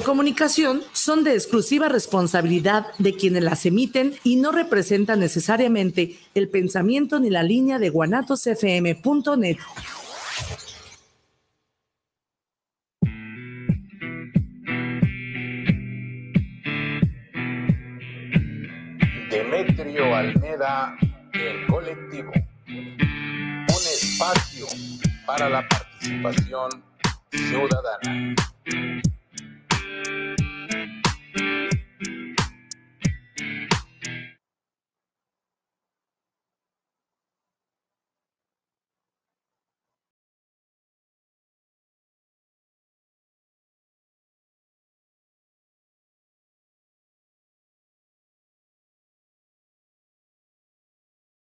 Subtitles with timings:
[0.00, 6.48] de comunicación son de exclusiva responsabilidad de quienes las emiten y no representan necesariamente el
[6.48, 9.58] pensamiento ni la línea de guanatosfm.net.
[19.30, 20.96] Demetrio Almeda,
[21.34, 22.32] el colectivo.
[22.66, 24.66] Un espacio
[25.26, 26.70] para la participación
[27.30, 28.34] ciudadana.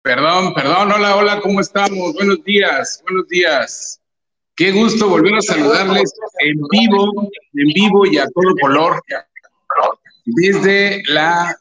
[0.06, 2.14] Perdón, perdón, hola, hola, ¿cómo estamos?
[2.14, 4.00] Buenos días, buenos días.
[4.54, 9.02] Qué gusto volver a saludarles en vivo, en vivo y a todo color
[10.24, 11.52] desde la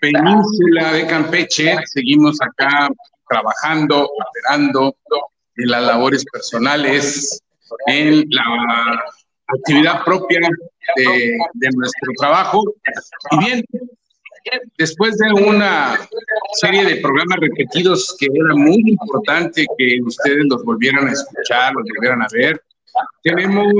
[0.00, 1.76] península de Campeche.
[1.84, 2.88] Seguimos acá
[3.28, 4.96] trabajando, operando
[5.56, 7.42] en las labores personales,
[7.88, 8.98] en la
[9.58, 10.40] actividad propia
[10.96, 12.62] de, de nuestro trabajo.
[13.32, 13.64] Y bien,
[14.78, 15.98] después de una
[16.60, 21.84] serie de programas repetidos que era muy importante que ustedes los volvieran a escuchar, los
[21.94, 22.60] volvieran a ver,
[23.22, 23.72] tenemos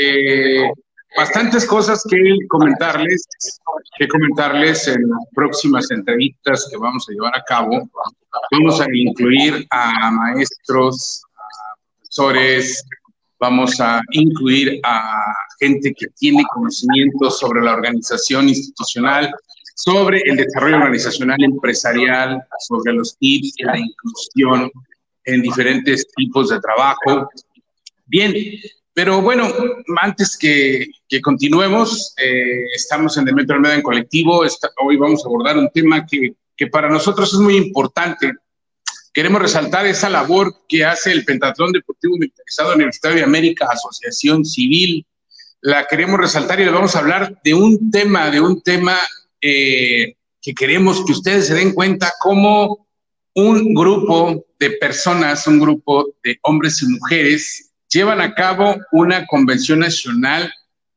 [0.00, 0.70] eh,
[1.16, 3.26] bastantes cosas que comentarles,
[3.98, 7.88] que comentarles en las próximas entrevistas que vamos a llevar a cabo.
[8.50, 12.84] Vamos a incluir a maestros, a profesores,
[13.38, 15.22] vamos a incluir a
[15.60, 19.32] gente que tiene conocimiento sobre la organización institucional,
[19.74, 24.70] sobre el desarrollo organizacional empresarial, sobre los tips de la inclusión
[25.24, 27.28] en diferentes tipos de trabajo.
[28.06, 28.34] Bien,
[28.92, 29.52] pero bueno,
[30.00, 34.42] antes que, que continuemos, eh, estamos en Demetrio Almeda en colectivo.
[34.80, 38.32] hoy vamos a abordar un tema que, que para nosotros es muy importante.
[39.12, 45.04] Queremos resaltar esa labor que hace el Pentatlón Deportivo Militarizado Universitario de América, Asociación Civil.
[45.60, 48.98] La queremos resaltar y le vamos a hablar de un tema, de un tema
[49.46, 52.86] eh, que queremos que ustedes se den cuenta cómo
[53.34, 59.80] un grupo de personas, un grupo de hombres y mujeres, llevan a cabo una convención
[59.80, 60.50] nacional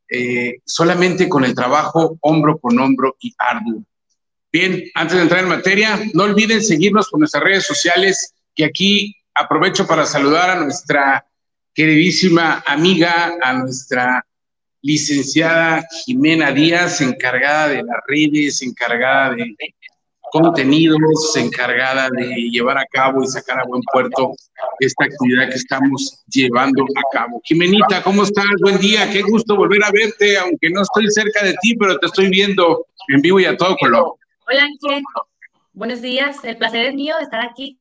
[0.09, 3.83] eh, solamente con el trabajo hombro con hombro y arduo.
[4.49, 9.13] Bien, antes de entrar en materia, no olviden seguirnos por nuestras redes sociales, que aquí
[9.35, 11.25] aprovecho para saludar a nuestra
[11.73, 14.25] queridísima amiga, a nuestra
[14.81, 19.55] licenciada Jimena Díaz, encargada de las redes, encargada de
[20.31, 24.33] contenidos, encargada de llevar a cabo y sacar a buen puerto
[24.79, 27.41] esta actividad que estamos llevando a cabo.
[27.43, 28.45] Jimenita, ¿cómo estás?
[28.61, 32.07] Buen día, qué gusto volver a verte, aunque no estoy cerca de ti, pero te
[32.07, 34.15] estoy viendo en vivo y a todo color.
[34.47, 35.03] Hola, Ángel.
[35.73, 37.79] Buenos días, el placer es mío estar aquí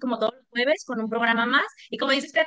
[0.00, 1.66] como todos los jueves con un programa más.
[1.90, 2.46] Y como dice usted,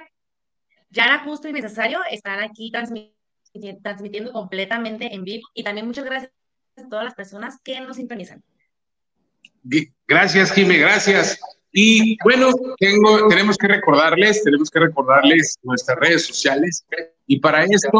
[0.90, 3.15] ya era justo y necesario estar aquí transmitiendo
[3.82, 5.48] transmitiendo completamente en vivo.
[5.54, 6.32] Y también muchas gracias
[6.78, 8.44] a todas las personas que nos sintonizan.
[10.08, 11.40] Gracias, Jimé, gracias.
[11.72, 16.86] Y bueno, tengo, tenemos que recordarles, tenemos que recordarles nuestras redes sociales.
[17.28, 18.00] Y para esto,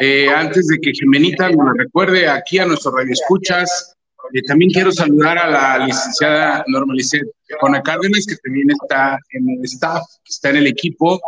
[0.00, 3.94] eh, antes de que Jimenita nos recuerde aquí a nuestros radioescuchas,
[4.32, 7.22] eh, también quiero saludar a la licenciada Normalicet
[7.60, 11.20] Cona Cárdenas, que también está en el staff, que está en el equipo,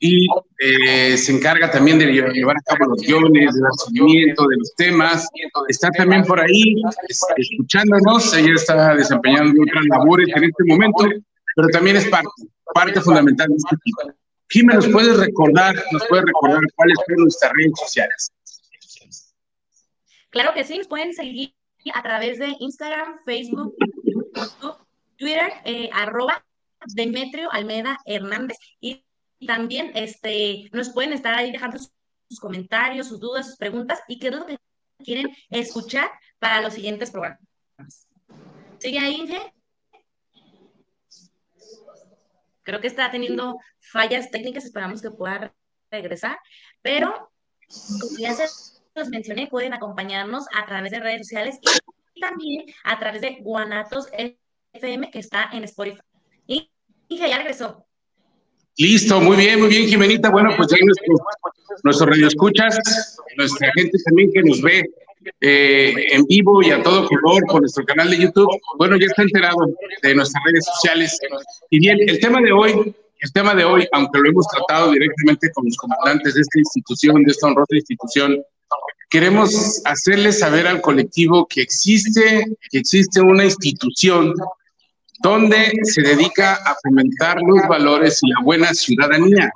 [0.00, 0.26] y
[0.58, 4.74] eh, se encarga también de llevar a cabo los guiones, de dar seguimiento de los
[4.76, 5.28] temas.
[5.68, 6.74] Está también por ahí
[7.36, 11.04] escuchándonos, ella está desempeñando otras labores en este momento,
[11.56, 12.28] pero también es parte,
[12.74, 14.18] parte fundamental de este equipo.
[14.50, 18.32] Jimmy, ¿nos puedes recordar, nos puedes recordar cuáles son nuestras redes sociales?
[20.30, 21.52] Claro que sí, pueden seguir
[21.94, 23.74] a través de Instagram, Facebook,
[25.16, 26.44] Twitter, eh, arroba
[26.94, 28.56] Demetrio Almeda Hernández.
[29.46, 34.28] También este, nos pueden estar ahí dejando sus, comentarios, sus dudas, sus preguntas y qué
[34.28, 34.58] es lo que
[35.02, 37.40] quieren escuchar para los siguientes programas.
[38.78, 39.54] ¿Sigue ahí, Inge?
[42.62, 45.54] Creo que está teniendo fallas técnicas, esperamos que pueda
[45.90, 46.38] regresar,
[46.82, 47.30] pero
[48.18, 48.44] ya se
[48.94, 51.58] los mencioné, pueden acompañarnos a través de redes sociales
[52.14, 54.08] y también a través de Guanatos
[54.72, 56.02] FM que está en Spotify.
[56.46, 57.87] Inge ya regresó.
[58.78, 60.30] Listo, muy bien, muy bien, Jimenita.
[60.30, 61.14] Bueno, pues ahí nuestro,
[61.82, 62.78] nuestro radio escuchas,
[63.36, 64.84] nuestra gente también que nos ve
[65.40, 68.48] eh, en vivo y a todo color por nuestro canal de YouTube,
[68.78, 69.58] bueno, ya está enterado
[70.00, 71.18] de nuestras redes sociales.
[71.70, 75.50] Y bien, el tema de hoy, el tema de hoy, aunque lo hemos tratado directamente
[75.52, 78.40] con los comandantes de esta institución, de esta honrosa institución,
[79.10, 84.34] queremos hacerles saber al colectivo que existe, que existe una institución
[85.18, 89.50] donde se dedica a fomentar los valores y la buena ciudadanía.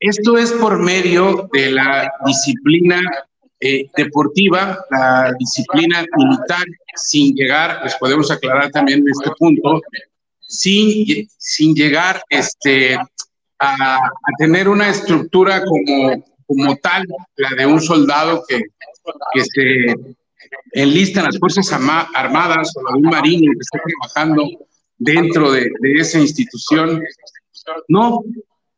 [0.00, 3.00] Esto es por medio de la disciplina
[3.60, 6.64] eh, deportiva, la disciplina militar,
[6.94, 9.82] sin llegar, les podemos aclarar también en este punto,
[10.40, 12.96] sin, llegar este,
[13.58, 13.98] a,
[14.38, 17.04] tener una estructura como tal,
[17.36, 18.62] la de un soldado que
[19.42, 19.94] se
[20.72, 24.44] enlista en las Fuerzas Armadas o un marino que está trabajando
[24.98, 27.02] dentro de, de esa institución.
[27.88, 28.22] No,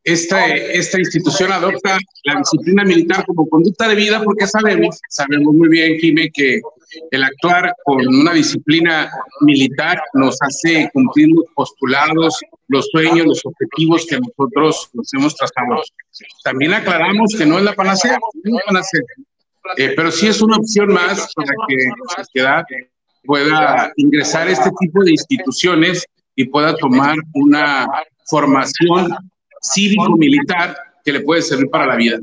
[0.05, 5.69] esta, esta institución adopta la disciplina militar como conducta de vida porque sabemos, sabemos muy
[5.69, 6.61] bien, Jimé, que
[7.11, 9.11] el actuar con una disciplina
[9.43, 15.83] militar nos hace cumplir los postulados, los sueños, los objetivos que nosotros nos hemos trazado.
[16.45, 19.01] También aclaramos que no es la panacea, no es la panacea
[19.77, 22.65] eh, pero sí es una opción más para que la sociedad
[23.25, 26.05] pueda ingresar a este tipo de instituciones
[26.35, 27.87] y pueda tomar una
[28.27, 29.15] formación
[29.61, 32.19] cívico-militar que le puede servir para la vida.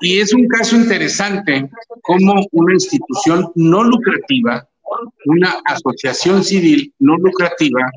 [0.00, 1.68] Y es un caso interesante
[2.02, 4.66] como una institución no lucrativa,
[5.26, 7.90] una asociación civil no lucrativa,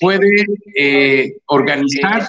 [0.00, 2.26] puede eh, organizar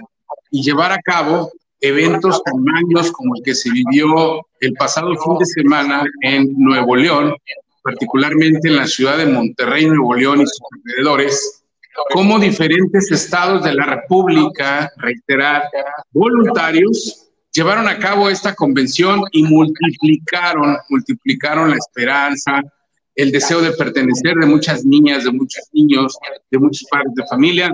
[0.52, 1.52] y llevar a cabo
[1.82, 6.96] eventos tan magnos como el que se vivió el pasado fin de semana en Nuevo
[6.96, 7.36] León,
[7.84, 11.64] particularmente en la ciudad de Monterrey, Nuevo León y sus alrededores,
[12.12, 15.64] como diferentes estados de la República, reiterar,
[16.12, 22.62] voluntarios, llevaron a cabo esta convención y multiplicaron, multiplicaron la esperanza,
[23.16, 26.16] el deseo de pertenecer de muchas niñas, de muchos niños,
[26.52, 27.74] de muchos padres de familia.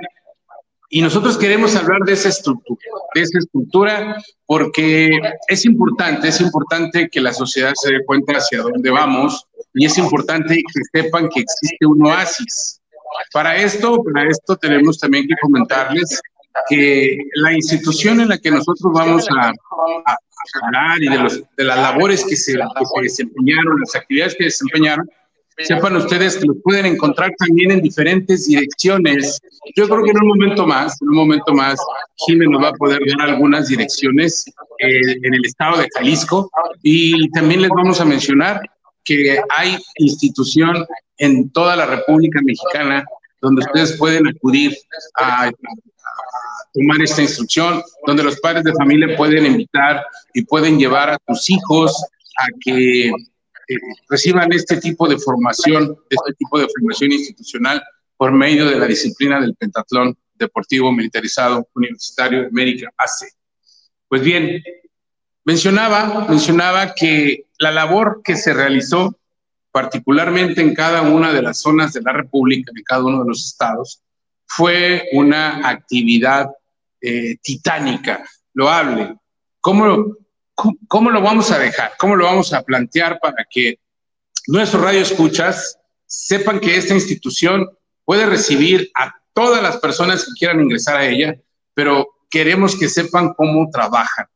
[0.95, 2.79] Y nosotros queremos hablar de esa estructura,
[3.15, 5.09] de esa estructura, porque
[5.47, 9.43] es importante, es importante que la sociedad se dé cuenta hacia dónde vamos
[9.73, 12.79] y es importante que sepan que existe un oasis,
[13.31, 16.21] para esto, para esto tenemos también que comentarles
[16.69, 19.51] que la institución en la que nosotros vamos a,
[20.61, 24.43] hablar y de, los, de las labores que se, que se desempeñaron, las actividades que
[24.43, 25.09] desempeñaron,
[25.59, 29.39] sepan ustedes que lo pueden encontrar también en diferentes direcciones.
[29.75, 31.79] Yo creo que en un momento más, en un momento más,
[32.15, 34.45] Jiménez nos va a poder dar algunas direcciones
[34.79, 36.49] eh, en el estado de Jalisco
[36.81, 38.61] y también les vamos a mencionar
[39.03, 40.85] que hay institución
[41.17, 43.05] en toda la República Mexicana
[43.43, 44.75] donde ustedes pueden acudir
[45.19, 45.51] a,
[46.73, 50.03] tomar esta instrucción, donde los padres de familia pueden invitar
[50.33, 52.03] y pueden llevar a sus hijos
[52.39, 53.11] a que
[54.09, 57.83] reciban este tipo de formación, este tipo de formación institucional
[58.17, 63.33] por medio de la disciplina del pentatlón deportivo militarizado universitario de América AC.
[64.07, 64.61] Pues bien,
[65.45, 69.17] mencionaba, mencionaba que la labor que se realizó
[69.71, 73.47] particularmente en cada una de las zonas de la República, en cada uno de los
[73.47, 74.03] estados,
[74.45, 76.47] fue una actividad
[77.01, 78.23] eh, titánica,
[78.53, 79.15] loable.
[79.59, 80.15] ¿Cómo,
[80.55, 81.93] ¿Cómo lo vamos a dejar?
[81.97, 83.79] ¿Cómo lo vamos a plantear para que
[84.47, 87.69] nuestros radioescuchas sepan que esta institución
[88.05, 91.35] puede recibir a todas las personas que quieran ingresar a ella,
[91.73, 94.27] pero queremos que sepan cómo trabajan.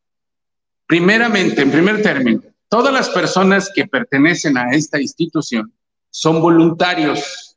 [0.87, 5.71] Primeramente, en primer término, Todas las personas que pertenecen a esta institución
[6.09, 7.55] son voluntarios,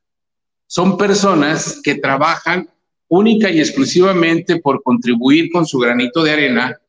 [0.66, 2.68] son personas que trabajan
[3.08, 6.79] única y exclusivamente por contribuir con su granito de arena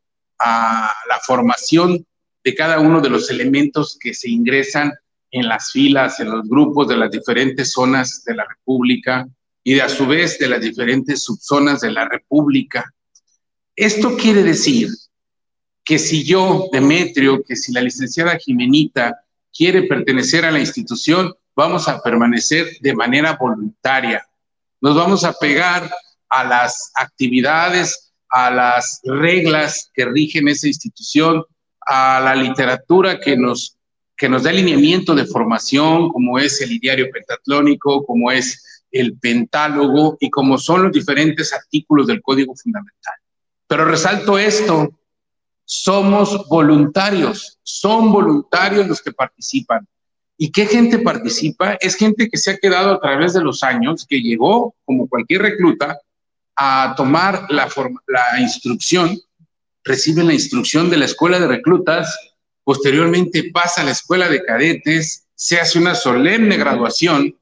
[0.43, 2.05] a la formación
[2.43, 4.91] de cada uno de los elementos que se ingresan
[5.31, 9.27] en las filas, en los grupos de las diferentes zonas de la República
[9.63, 12.91] y de a su vez de las diferentes subzonas de la República.
[13.75, 14.89] Esto quiere decir
[15.83, 19.23] que si yo, Demetrio, que si la licenciada Jimenita
[19.55, 24.25] quiere pertenecer a la institución, vamos a permanecer de manera voluntaria.
[24.79, 25.89] Nos vamos a pegar
[26.29, 31.43] a las actividades, a las reglas que rigen esa institución,
[31.81, 33.77] a la literatura que nos,
[34.15, 40.17] que nos da alineamiento de formación, como es el diario pentatlónico, como es el pentálogo
[40.19, 43.15] y como son los diferentes artículos del Código Fundamental.
[43.67, 44.89] Pero resalto esto,
[45.65, 49.87] somos voluntarios, son voluntarios los que participan.
[50.37, 51.77] ¿Y qué gente participa?
[51.79, 55.43] Es gente que se ha quedado a través de los años, que llegó, como cualquier
[55.43, 55.99] recluta,
[56.63, 57.67] a tomar la,
[58.07, 59.19] la instrucción,
[59.83, 62.15] recibe la instrucción de la escuela de reclutas,
[62.63, 67.35] posteriormente pasa a la escuela de cadetes, se hace una solemne graduación,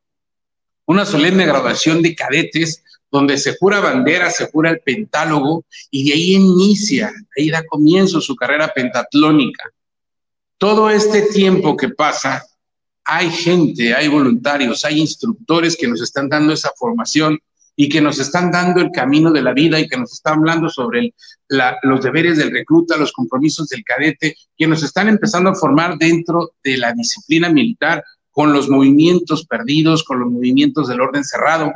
[0.86, 6.14] una solemne graduación de cadetes donde se jura bandera, se jura el pentálogo y de
[6.14, 9.66] ahí inicia, ahí da comienzo su carrera pentatlónica.
[10.58, 12.46] todo este tiempo que pasa,
[13.04, 17.38] hay gente, hay voluntarios, hay instructores que nos están dando esa formación
[17.82, 20.68] y que nos están dando el camino de la vida y que nos están hablando
[20.68, 21.14] sobre
[21.48, 26.52] los deberes del recluta, los compromisos del cadete, que nos están empezando a formar dentro
[26.62, 31.72] de la disciplina militar con los movimientos perdidos, con los movimientos del orden cerrado.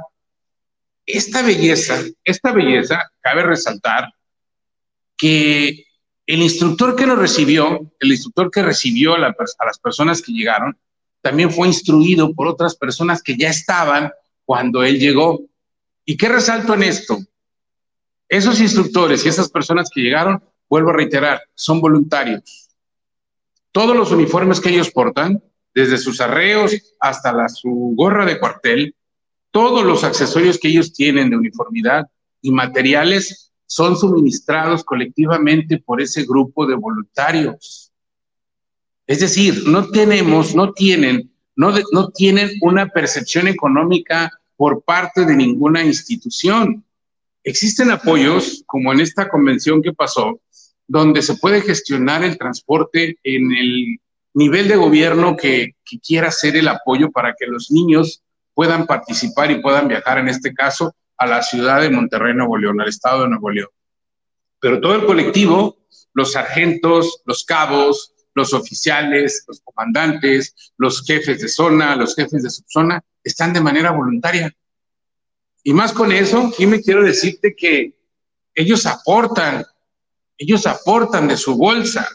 [1.06, 4.14] Esta belleza, esta belleza, cabe resaltar
[5.16, 5.86] que
[6.26, 10.78] el instructor que nos recibió, el instructor que recibió a, a las personas que llegaron,
[11.22, 14.12] también fue instruido por otras personas que ya estaban
[14.44, 15.40] cuando él llegó.
[16.06, 17.18] ¿Y qué resalto en esto?
[18.28, 22.70] Esos instructores y esas personas que llegaron, vuelvo a reiterar, son voluntarios.
[23.72, 25.42] Todos los uniformes que ellos portan,
[25.74, 28.96] desde sus arreos hasta la, su gorra de cuartel,
[29.52, 32.08] todos los accesorios que ellos tienen de uniformidad
[32.42, 37.92] y materiales son suministrados colectivamente por ese grupo de voluntarios.
[39.08, 44.32] Es decir, no tenemos, no tienen, no, no tienen una percepción económica
[44.64, 46.86] por parte de ninguna institución.
[47.44, 50.40] Existen apoyos, como en esta convención que pasó,
[50.88, 54.00] donde se puede gestionar el transporte en el
[54.34, 59.62] nivel de gobierno que, quiera hacer el apoyo para que los niños puedan participar y
[59.62, 63.30] puedan viajar, en este caso, a la ciudad de Monterrey, Nuevo León, al estado de
[63.32, 63.70] Nuevo León.
[64.62, 65.76] Pero todo el colectivo,
[66.14, 72.50] los sargentos, los cabos, los oficiales, los comandantes, los jefes de zona, los jefes de
[72.50, 74.54] subzona, están de manera voluntaria.
[75.64, 77.94] Y más con eso, aquí me quiero decirte que
[78.54, 79.66] ellos aportan,
[80.38, 82.08] ellos aportan de su bolsa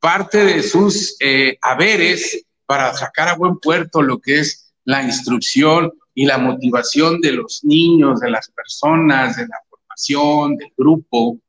[0.00, 5.92] parte de sus eh, haberes para sacar a buen puerto lo que es la instrucción
[6.14, 11.28] y la motivación de los niños, de las personas, de la formación, del grupo.
[11.30, 11.40] O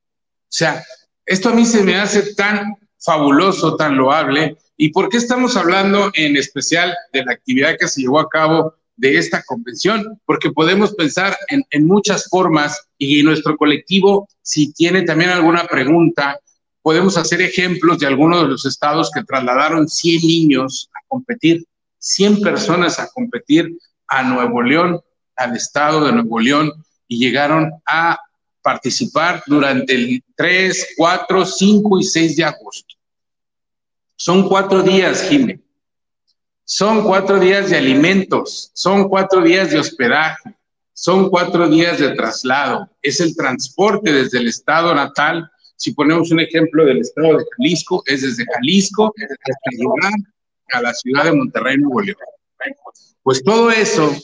[0.47, 0.83] sea,
[1.25, 4.57] esto a mí se me hace tan fabuloso, tan loable.
[4.77, 8.75] ¿Y por qué estamos hablando en especial de la actividad que se llevó a cabo
[8.95, 10.19] de esta convención?
[10.25, 16.39] Porque podemos pensar en, en muchas formas y nuestro colectivo, si tiene también alguna pregunta,
[16.81, 21.65] podemos hacer ejemplos de algunos de los estados que trasladaron 100 niños a competir,
[21.99, 23.77] 100 personas a competir
[24.07, 24.99] a Nuevo León,
[25.35, 26.71] al estado de Nuevo León,
[27.07, 28.19] y llegaron a
[28.69, 32.95] participar durante el 3, 4, 5 y 6 de agosto.
[34.15, 35.59] Son cuatro días, Jimé.
[36.65, 40.53] Son cuatro días de alimentos, son cuatro días de hospedaje,
[40.93, 42.87] son cuatro días de traslado.
[43.01, 45.49] Es el transporte desde el estado natal.
[45.75, 50.13] Si ponemos un ejemplo del estado de Jalisco, es desde Jalisco hasta llegar
[50.73, 52.17] a la ciudad de Monterrey, Nuevo León.
[53.23, 54.15] Pues todo eso,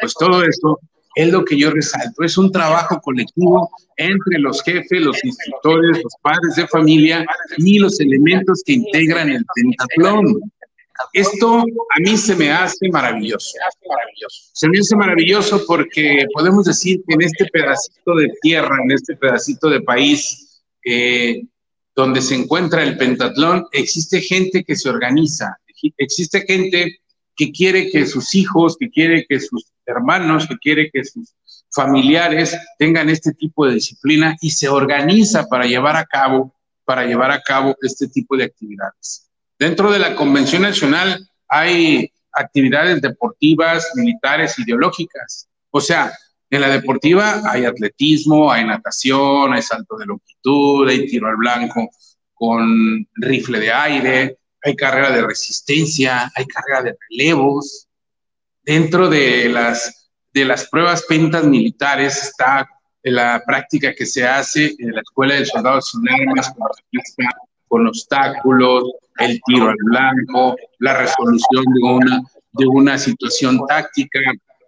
[0.00, 0.80] pues todo eso
[1.16, 2.22] es lo que yo resalto.
[2.22, 7.98] Es un trabajo colectivo entre los jefes, los instructores, los padres de familia y los
[8.00, 10.38] elementos que integran el pentatlón.
[11.14, 13.56] Esto a mí se me hace maravilloso.
[14.52, 19.16] Se me hace maravilloso porque podemos decir que en este pedacito de tierra, en este
[19.16, 21.42] pedacito de país eh,
[21.94, 25.56] donde se encuentra el pentatlón, existe gente que se organiza,
[25.96, 26.98] existe gente
[27.36, 31.34] que quiere que sus hijos, que quiere que sus hermanos, que quiere que sus
[31.70, 37.30] familiares tengan este tipo de disciplina y se organiza para llevar a cabo, para llevar
[37.30, 39.30] a cabo este tipo de actividades.
[39.58, 45.48] Dentro de la Convención Nacional hay actividades deportivas, militares, ideológicas.
[45.70, 46.12] O sea,
[46.50, 51.90] en la deportiva hay atletismo, hay natación, hay salto de longitud, hay tiro al blanco
[52.34, 57.88] con rifle de aire, hay carrera de resistencia, hay carrera de relevos.
[58.62, 62.68] Dentro de las, de las pruebas pentas militares está
[63.02, 66.52] la práctica que se hace en la Escuela de Soldados sin Armas,
[67.68, 68.84] con obstáculos,
[69.18, 72.22] el tiro al blanco, la resolución de una,
[72.52, 74.18] de una situación táctica.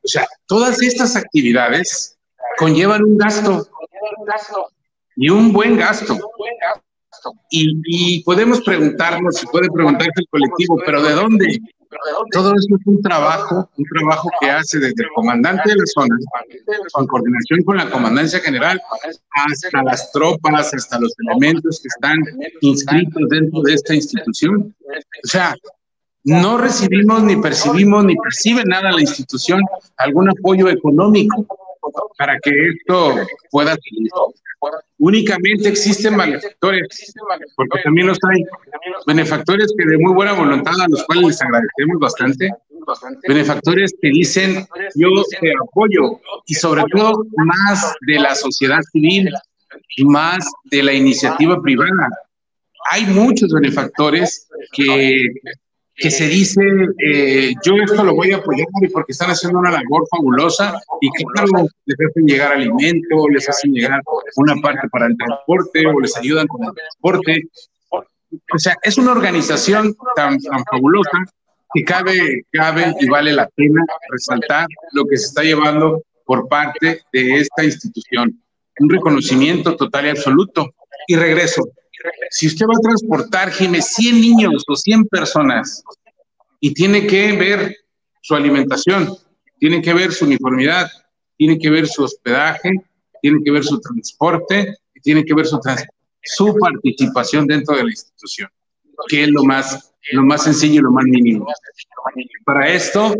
[0.04, 2.16] O sea, todas estas actividades
[2.58, 3.68] conllevan un gasto
[5.16, 6.16] y un buen gasto.
[7.50, 11.58] Y, podemos preguntarnos, y puede preguntarse el colectivo, pero ¿de dónde?
[12.32, 16.16] Todo eso es un trabajo, un trabajo que hace desde el comandante de la zona,
[16.98, 18.80] en coordinación con la comandancia general,
[19.46, 22.18] hasta las tropas, hasta los elementos que están
[22.60, 24.74] inscritos dentro de esta institución.
[25.24, 25.54] O sea,
[26.24, 29.62] no recibimos ni percibimos ni percibe nada la institución
[29.96, 31.46] algún apoyo económico
[32.16, 33.16] para que esto
[33.50, 34.10] pueda seguir.
[34.98, 36.88] Únicamente existen benefactores,
[37.56, 38.44] porque también los hay.
[39.06, 42.50] Benefactores que de muy buena voluntad, a los cuales les agradecemos bastante.
[43.28, 45.08] Benefactores que dicen, yo
[45.40, 49.30] te apoyo, y sobre todo más de la sociedad civil,
[49.96, 52.08] y más de la iniciativa privada.
[52.90, 55.26] hay muchos benefactores que,
[55.98, 56.62] que se dice,
[57.04, 61.24] eh, yo esto lo voy a apoyar porque están haciendo una labor fabulosa y que
[61.24, 64.00] claro, les hacen llegar alimento, les hacen llegar
[64.36, 67.42] una parte para el transporte o les ayudan con el transporte.
[68.30, 71.18] O sea, es una organización tan, tan fabulosa
[71.74, 77.02] que cabe, cabe y vale la pena resaltar lo que se está llevando por parte
[77.12, 78.40] de esta institución.
[78.78, 80.74] Un reconocimiento total y absoluto.
[81.08, 81.68] Y regreso.
[82.30, 85.82] Si usted va a transportar, Jiménez, 100 niños o 100 personas
[86.60, 87.76] y tiene que ver
[88.22, 89.14] su alimentación,
[89.58, 90.90] tiene que ver su uniformidad,
[91.36, 92.72] tiene que ver su hospedaje,
[93.22, 95.60] tiene que ver su transporte, tiene que ver su,
[96.22, 98.50] su participación dentro de la institución,
[99.08, 101.46] que es lo más lo más sencillo y lo más mínimo.
[102.44, 103.14] Para esto,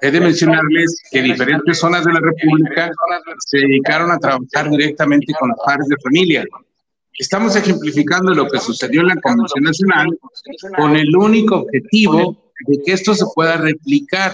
[0.00, 2.90] he de mencionarles que diferentes zonas de la República
[3.46, 6.44] se dedicaron a trabajar directamente con los padres de familia.
[7.20, 10.18] Estamos ejemplificando lo que sucedió en la Convención Nacional
[10.74, 14.32] con el único objetivo de que esto se pueda replicar,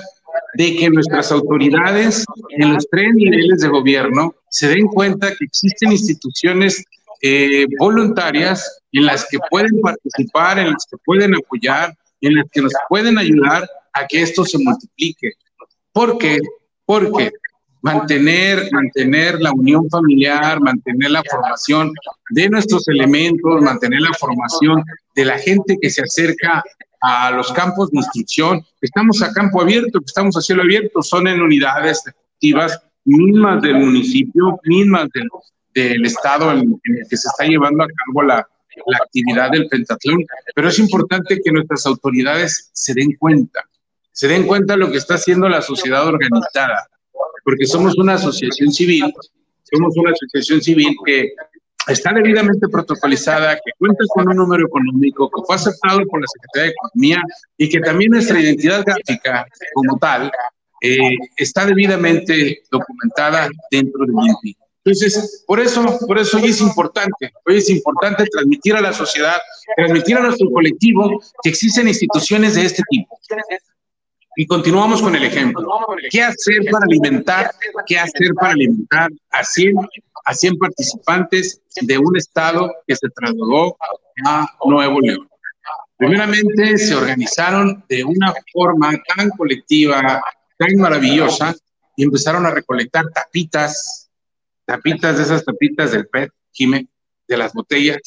[0.55, 5.91] de que nuestras autoridades en los tres niveles de gobierno se den cuenta que existen
[5.91, 6.85] instituciones
[7.23, 12.63] eh, voluntarias en las que pueden participar, en las que pueden apoyar, en las que
[12.63, 15.33] nos pueden ayudar a que esto se multiplique.
[15.93, 16.39] ¿Por qué?
[16.85, 17.33] Porque
[17.87, 21.93] mantener, mantener la unión familiar, mantener la formación
[22.31, 24.83] de nuestros elementos, mantener la formación
[25.15, 26.65] de la gente que se acerca
[27.01, 28.61] a los campos de instrucción.
[28.81, 34.59] Estamos a campo abierto, estamos a cielo abierto, son en unidades efectivas mismas del municipio,
[34.65, 35.29] mismas del,
[35.73, 38.49] del estado en, el que se está llevando a cabo la,
[38.87, 40.25] la actividad del pentatlón,
[40.57, 43.61] pero es importante que nuestras autoridades se den cuenta,
[44.11, 46.89] se den cuenta de lo que está haciendo la sociedad organizada,
[47.47, 49.05] porque somos una asociación civil,
[49.63, 51.33] somos una asociación civil que
[51.87, 56.65] está debidamente protocolizada, que cuenta con un número económico, que fue aceptado por la Secretaría
[56.65, 57.23] de Economía
[57.57, 60.33] y que también nuestra identidad gráfica como tal
[60.83, 60.99] eh,
[61.37, 64.57] está debidamente documentada dentro del INPI.
[64.85, 69.37] Entonces, por eso, por eso hoy es importante, hoy es importante transmitir a la sociedad,
[69.77, 73.17] transmitir a nuestro colectivo que existen instituciones de este tipo.
[74.37, 75.67] Y continuamos con el ejemplo.
[76.11, 77.51] ¿Qué hacer para alimentar?
[77.87, 79.75] ¿Qué hacer para alimentar a 100,
[80.27, 83.77] a 100 participantes de un estado que se trasladó
[84.27, 85.27] a Nuevo León?
[85.97, 90.23] Primeramente, se organizaron de una forma tan colectiva,
[90.59, 91.55] tan maravillosa,
[91.97, 94.11] y empezaron a recolectar tapitas,
[94.67, 96.87] tapitas de esas tapitas del PET, Jime,
[97.27, 97.99] de las botellas,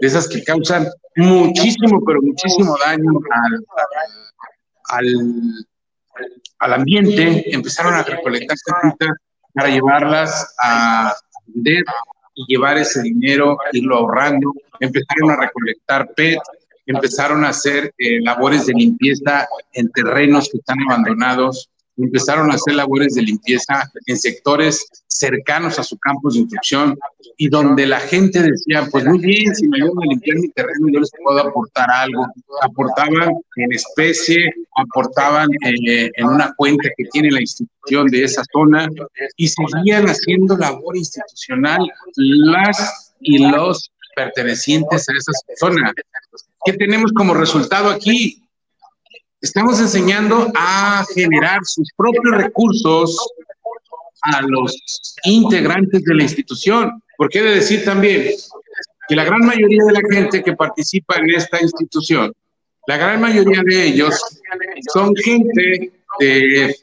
[0.00, 3.64] de esas que causan muchísimo, pero muchísimo daño al,
[4.88, 5.66] al,
[6.60, 9.16] ambiente, empezaron a recolectar tapitas
[9.54, 11.14] para llevarlas a
[11.46, 11.84] vender
[12.34, 16.38] y llevar ese dinero, irlo ahorrando, empezaron a recolectar PET,
[16.86, 22.74] empezaron a hacer eh, labores de limpieza en terrenos que están abandonados, empezaron a hacer
[22.74, 26.98] labores de limpieza en sectores cercanos a su campus de instrucción
[27.36, 30.88] y donde la gente decía, pues muy bien, si me ayudan a limpiar mi terreno,
[30.92, 32.26] yo les puedo aportar algo.
[32.62, 38.88] Aportaban en especie, aportaban eh, en una cuenta que tiene la institución de esa zona
[39.36, 41.80] y seguían haciendo labor institucional
[42.16, 45.92] las y los pertenecientes a esas zonas.
[46.64, 48.47] ¿Qué tenemos como resultado aquí?
[49.40, 53.16] Estamos enseñando a generar sus propios recursos
[54.22, 54.76] a los
[55.24, 58.34] integrantes de la institución, porque he de decir también
[59.08, 62.32] que la gran mayoría de la gente que participa en esta institución,
[62.88, 64.20] la gran mayoría de ellos
[64.92, 66.76] son gente de,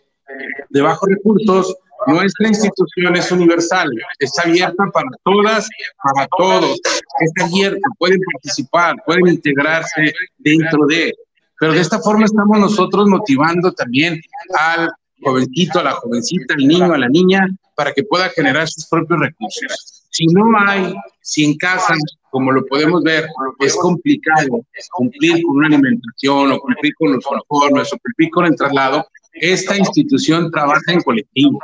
[0.69, 1.75] de bajos recursos.
[2.07, 3.89] Nuestra institución es universal,
[4.19, 5.67] está abierta para todas,
[6.03, 6.79] para todos,
[7.19, 11.13] está abierta, pueden participar, pueden integrarse dentro de.
[11.59, 14.19] Pero de esta forma estamos nosotros motivando también
[14.57, 14.91] al
[15.21, 19.19] jovencito, a la jovencita, al niño, a la niña, para que pueda generar sus propios
[19.19, 20.03] recursos.
[20.11, 21.93] Si no hay, si en casa,
[22.29, 23.27] como lo podemos ver,
[23.59, 28.55] es complicado cumplir con una alimentación o cumplir con los uniformes o cumplir con el
[28.55, 31.59] traslado, esta institución trabaja en colectivo.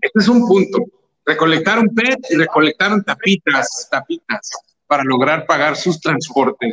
[0.00, 0.78] Este es un punto.
[1.24, 4.50] Recolectaron PET y recolectaron tapitas, tapitas,
[4.86, 6.72] para lograr pagar sus transportes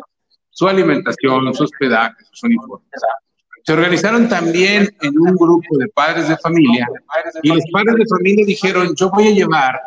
[0.50, 2.88] su alimentación, su hospedaje, sus uniformes.
[3.64, 6.88] Se organizaron también en un grupo de padres de familia
[7.44, 9.80] y los padres de familia dijeron, yo voy a llevar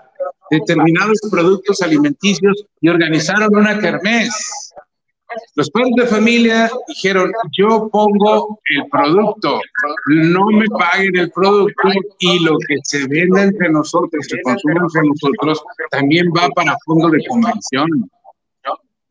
[0.50, 4.72] determinados productos alimenticios y organizaron una kermés.
[5.54, 9.60] Los padres de familia dijeron, yo pongo el producto,
[10.06, 15.08] no me paguen el producto y lo que se vende entre nosotros, se consume entre
[15.08, 18.10] nosotros, también va para fondo de convención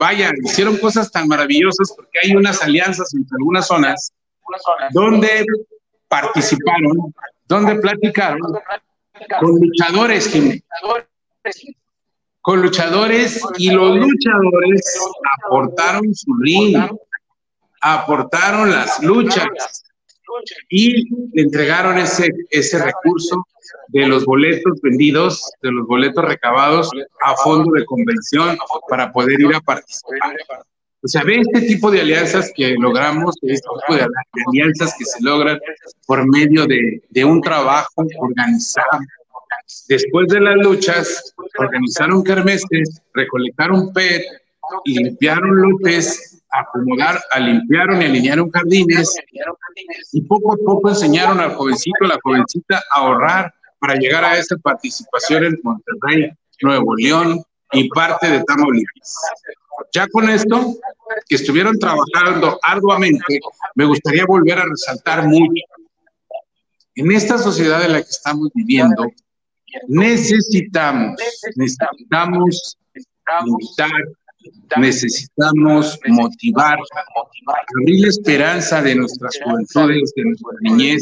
[0.02, 4.12] vaya, hicieron cosas tan maravillosas porque hay unas alianzas entre algunas zonas
[4.94, 5.46] donde
[6.08, 7.14] participaron,
[7.48, 8.42] donde platicaron
[9.40, 10.34] con luchadores,
[12.42, 15.00] con luchadores y los luchadores
[15.40, 16.76] aportaron su ring,
[17.82, 19.84] aportaron las luchas
[20.68, 23.46] y le entregaron ese, ese recurso
[23.90, 26.90] de los boletos vendidos, de los boletos recabados
[27.24, 28.58] a fondo de convención
[28.90, 30.36] para poder ir a participar.
[31.04, 34.08] O sea, ve este tipo de alianzas que logramos, este tipo de
[34.48, 35.60] alianzas que se logran
[36.06, 39.00] por medio de, de un trabajo organizado.
[39.88, 44.24] Después de las luchas, organizaron kermeses, recolectaron PET,
[44.86, 49.16] limpiaron lotes, acomodar, limpiaron y alinearon jardines
[50.12, 54.38] y poco a poco enseñaron al jovencito, a la jovencita a ahorrar para llegar a
[54.38, 56.30] esta participación en Monterrey,
[56.62, 59.18] Nuevo León y parte de Tamaulipas.
[59.92, 60.76] Ya con esto,
[61.28, 63.40] que estuvieron trabajando arduamente,
[63.74, 65.64] me gustaría volver a resaltar mucho.
[66.94, 69.08] En esta sociedad en la que estamos viviendo,
[69.88, 71.20] necesitamos,
[71.56, 72.78] necesitamos
[73.48, 73.92] invitar,
[74.78, 76.78] necesitamos motivar,
[77.80, 81.02] abrir la esperanza de nuestras juventudes, de nuestra niñez,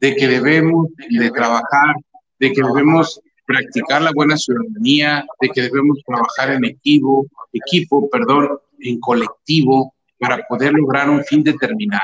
[0.00, 1.94] de que debemos de trabajar,
[2.38, 8.58] de que debemos practicar la buena ciudadanía, de que debemos trabajar en equipo, equipo, perdón,
[8.80, 12.02] en colectivo para poder lograr un fin determinado.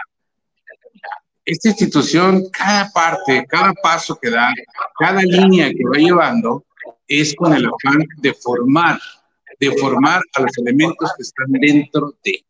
[1.44, 4.50] Esta institución, cada parte, cada paso que da,
[4.98, 6.64] cada línea que va llevando,
[7.07, 8.98] es con el afán de formar,
[9.61, 12.42] de formar a los elementos que están dentro de.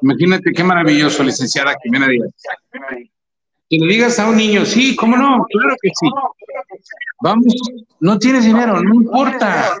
[0.00, 2.30] Imagínate qué maravilloso, licenciada Jimena Díaz.
[3.78, 5.44] Que le digas a un niño, sí, ¿cómo no?
[5.50, 6.06] Claro que sí.
[7.22, 7.54] Vamos,
[8.00, 9.76] no tienes dinero, no importa.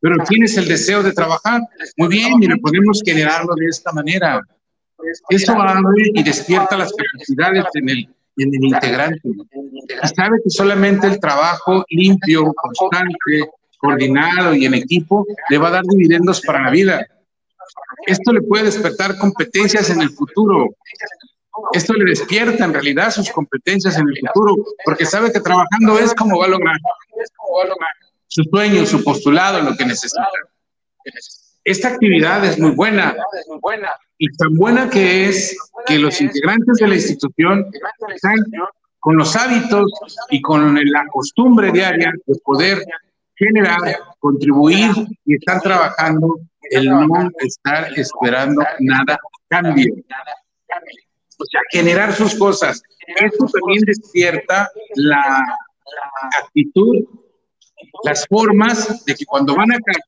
[0.00, 1.60] Pero tienes el deseo de trabajar.
[1.96, 4.40] Muy bien, y podemos generarlo de esta manera.
[5.28, 7.98] Eso abre y despierta las capacidades en el,
[8.36, 9.20] en el integrante.
[9.24, 15.72] Y sabe que solamente el trabajo limpio, constante, coordinado y en equipo le va a
[15.72, 17.06] dar dividendos para la vida.
[18.06, 20.68] Esto le puede despertar competencias en el futuro.
[21.72, 26.14] Esto le despierta en realidad sus competencias en el futuro, porque sabe que trabajando es
[26.14, 26.76] como va a lograr
[28.26, 30.26] su sueño, su postulado, lo que necesita.
[31.62, 33.14] Esta actividad es muy buena
[34.18, 37.70] y tan buena que es que los integrantes de la institución
[38.12, 38.36] están
[38.98, 39.92] con los hábitos
[40.30, 42.84] y con la costumbre diaria de poder
[43.36, 43.78] generar,
[44.18, 44.90] contribuir
[45.24, 46.38] y estar trabajando
[46.70, 49.94] el no estar esperando nada cambio
[51.44, 52.82] o sea, generar sus cosas.
[53.06, 55.44] Eso también despierta la
[56.42, 57.04] actitud,
[58.02, 60.00] las formas de que cuando van a casa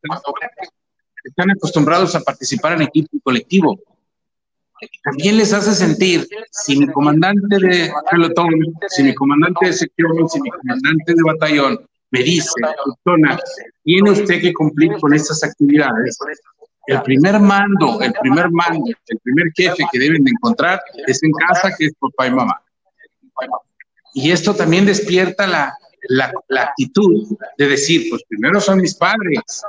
[1.25, 3.79] están acostumbrados a participar en equipo y colectivo.
[5.05, 8.51] También les hace sentir, si mi comandante de pelotón,
[8.89, 12.51] si mi comandante de sección, si mi comandante de batallón me dice,
[13.83, 16.19] tiene usted que cumplir con estas actividades,
[16.87, 21.33] el primer mando, el primer mando, el primer jefe que deben de encontrar es en
[21.33, 22.61] casa, que es papá y mamá.
[24.15, 25.77] Y esto también despierta la,
[26.09, 29.63] la, la actitud de decir, pues primero son mis padres.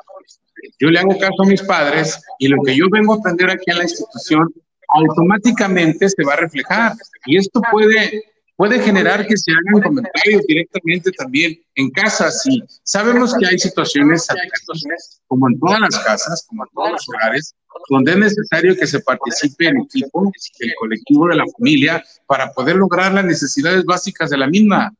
[0.79, 3.71] Yo le hago caso a mis padres y lo que yo vengo a aprender aquí
[3.71, 4.47] en la institución
[4.89, 6.93] automáticamente se va a reflejar.
[7.25, 8.23] Y esto puede
[8.57, 12.31] puede generar que se hagan comentarios directamente también en casa.
[12.31, 14.27] Sí, sabemos que hay situaciones,
[15.27, 17.55] como en todas las casas, como en todos los hogares,
[17.89, 22.75] donde es necesario que se participe en equipo, el colectivo de la familia, para poder
[22.77, 24.91] lograr las necesidades básicas de la misma.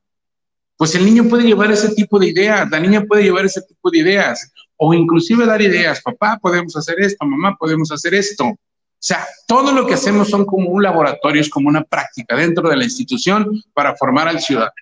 [0.78, 3.90] Pues el niño puede llevar ese tipo de ideas, la niña puede llevar ese tipo
[3.90, 8.56] de ideas, o inclusive dar ideas, papá, podemos hacer esto, mamá, podemos hacer esto.
[9.00, 12.78] Sea, todo lo que hacemos son como un laboratorio, es como una práctica dentro de
[12.78, 14.74] la institución para formar al ciudadano.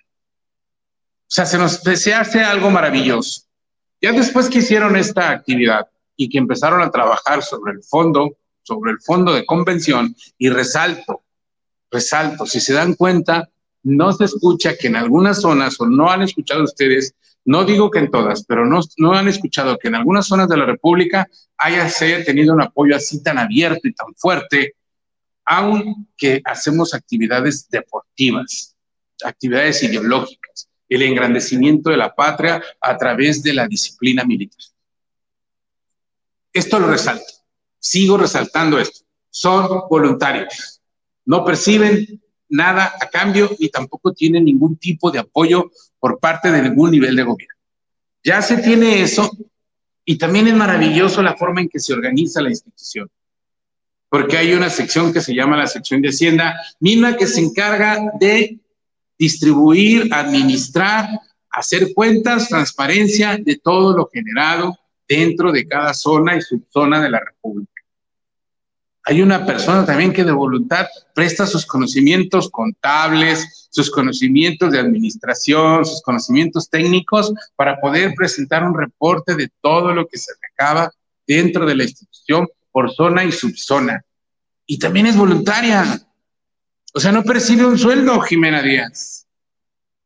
[1.22, 3.42] O sea, se nos se hace algo maravilloso.
[4.00, 8.92] Ya después que hicieron esta actividad y que empezaron a trabajar sobre el fondo, sobre
[8.92, 11.22] el fondo de convención, y resalto,
[11.90, 13.48] resalto, si se dan cuenta,
[13.82, 17.14] no se escucha que en algunas zonas, o no han escuchado ustedes,
[17.46, 20.66] no digo que en todas, pero no, han escuchado que en algunas zonas de la
[20.66, 24.74] República haya, se haya tenido un apoyo así tan abierto y tan fuerte,
[25.44, 28.74] aunque hacemos actividades deportivas,
[29.24, 34.64] actividades ideológicas, el engrandecimiento de la patria a través de la disciplina militar.
[36.52, 37.32] Esto lo resalto,
[37.78, 40.82] sigo resaltando esto, son voluntarios,
[41.24, 46.62] no perciben nada a cambio y tampoco tienen ningún tipo de apoyo por parte de
[46.62, 47.54] ningún nivel de gobierno.
[48.22, 49.30] Ya se tiene eso,
[50.08, 53.10] Y también es maravilloso la forma en que se organiza la institución,
[54.08, 58.12] porque hay una sección que se llama la sección de Hacienda, misma que se encarga
[58.20, 58.60] de
[59.18, 61.08] distribuir, administrar,
[61.50, 64.78] hacer cuentas, transparencia de todo lo generado
[65.08, 67.75] dentro de cada zona y subzona de la República.
[69.08, 75.86] Hay una persona también que de voluntad presta sus conocimientos contables, sus conocimientos de administración,
[75.86, 80.90] sus conocimientos técnicos para poder presentar un reporte de todo lo que se recaba
[81.24, 84.04] dentro de la institución por zona y subzona.
[84.66, 86.04] Y también es voluntaria.
[86.92, 89.28] O sea, no percibe un sueldo, Jimena Díaz.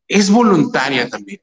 [0.09, 1.41] Es voluntaria también.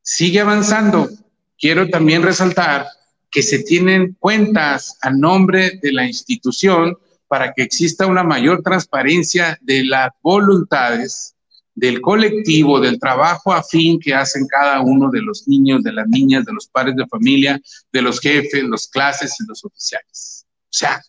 [0.00, 1.10] Sigue avanzando.
[1.58, 2.86] Quiero también resaltar
[3.30, 6.96] que se tienen cuentas a nombre de la institución
[7.28, 11.36] para que exista una mayor transparencia de las voluntades
[11.74, 16.44] del colectivo, del trabajo afín que hacen cada uno de los niños, de las niñas,
[16.44, 17.60] de los padres de familia,
[17.92, 20.44] de los jefes, los clases y los oficiales.
[20.64, 21.00] O sea,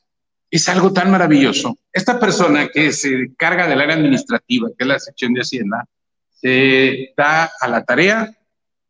[0.49, 1.77] es algo tan maravilloso.
[1.91, 5.85] Esta persona que se carga del área administrativa, que es la sección de Hacienda,
[6.29, 8.31] se da a la tarea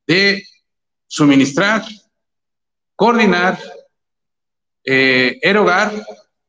[0.05, 0.43] de
[1.07, 1.83] suministrar
[3.01, 3.57] coordinar,
[4.83, 5.91] eh, erogar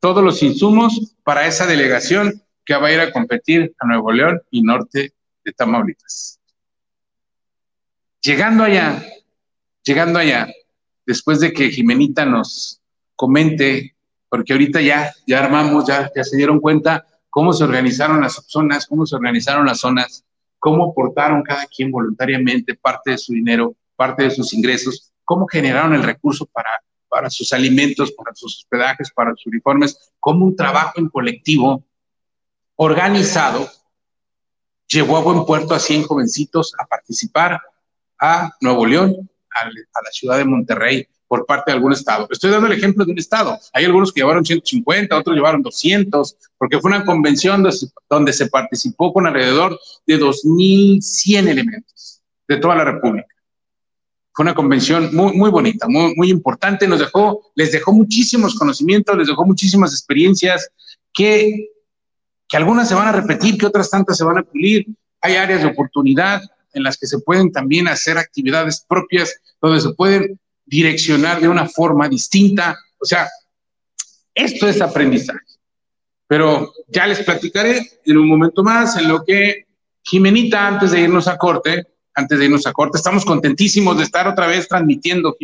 [0.00, 4.42] todos los insumos para esa delegación que va a ir a competir a Nuevo León
[4.50, 6.38] y norte de Tamaulipas.
[8.20, 9.02] Llegando allá,
[9.82, 10.46] llegando allá,
[11.06, 12.82] después de que Jimenita nos
[13.16, 13.94] comente,
[14.28, 18.86] porque ahorita ya, ya armamos, ya, ya se dieron cuenta cómo se organizaron las zonas,
[18.86, 20.22] cómo se organizaron las zonas,
[20.58, 25.94] cómo aportaron cada quien voluntariamente parte de su dinero, parte de sus ingresos cómo generaron
[25.94, 26.68] el recurso para,
[27.08, 31.82] para sus alimentos, para sus hospedajes, para sus uniformes, cómo un trabajo en colectivo
[32.76, 33.66] organizado
[34.86, 37.58] llevó a buen puerto a 100 jovencitos a participar
[38.20, 42.28] a Nuevo León, a, la ciudad de Monterrey, por parte de algún estado.
[42.30, 43.58] Estoy dando el ejemplo de un estado.
[43.72, 47.66] Hay algunos que llevaron 150, otros llevaron 200, porque fue una convención
[48.10, 53.31] donde se participó con alrededor de 2.100 elementos de toda la República.
[54.34, 56.88] Fue una convención muy, muy bonita, muy, muy importante.
[56.88, 60.70] Nos dejó, les dejó muchísimos conocimientos, les dejó muchísimas experiencias
[61.12, 61.68] que,
[62.48, 64.86] que algunas se van a repetir, que otras tantas se van a pulir.
[65.20, 66.42] Hay áreas de oportunidad
[66.72, 71.68] en las que se pueden también hacer actividades propias, donde se pueden direccionar de una
[71.68, 72.78] forma distinta.
[72.98, 73.28] O sea,
[74.34, 75.40] esto es aprendizaje.
[76.26, 79.66] Pero ya les platicaré en un momento más en lo que
[80.02, 82.98] Jimenita, antes de irnos a corte, antes de irnos a corte.
[82.98, 85.36] Estamos contentísimos de estar otra vez transmitiendo.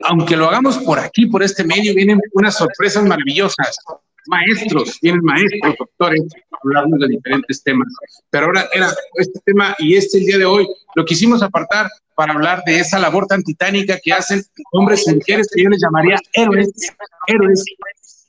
[0.00, 3.76] Aunque lo hagamos por aquí, por este medio, vienen unas sorpresas maravillosas.
[4.26, 6.22] Maestros, vienen maestros, doctores,
[6.62, 7.88] hablamos de diferentes temas.
[8.30, 12.34] Pero ahora era este tema y este el día de hoy lo quisimos apartar para
[12.34, 16.16] hablar de esa labor tan titánica que hacen hombres y mujeres que yo les llamaría
[16.34, 16.70] héroes,
[17.26, 17.64] héroes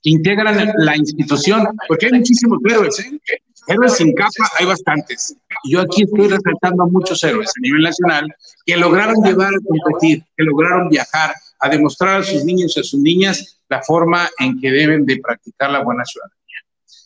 [0.02, 3.19] que integran la institución, porque hay muchísimos héroes, ¿eh?
[3.67, 5.36] Héroes sin capa hay bastantes.
[5.69, 8.34] Yo aquí estoy resaltando a muchos héroes a nivel nacional
[8.65, 12.84] que lograron llevar a competir, que lograron viajar, a demostrar a sus niños y a
[12.84, 16.38] sus niñas la forma en que deben de practicar la buena ciudadanía.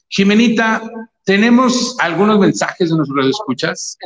[0.09, 0.81] Jimenita,
[1.23, 3.97] ¿tenemos algunos mensajes de nuestros escuchas?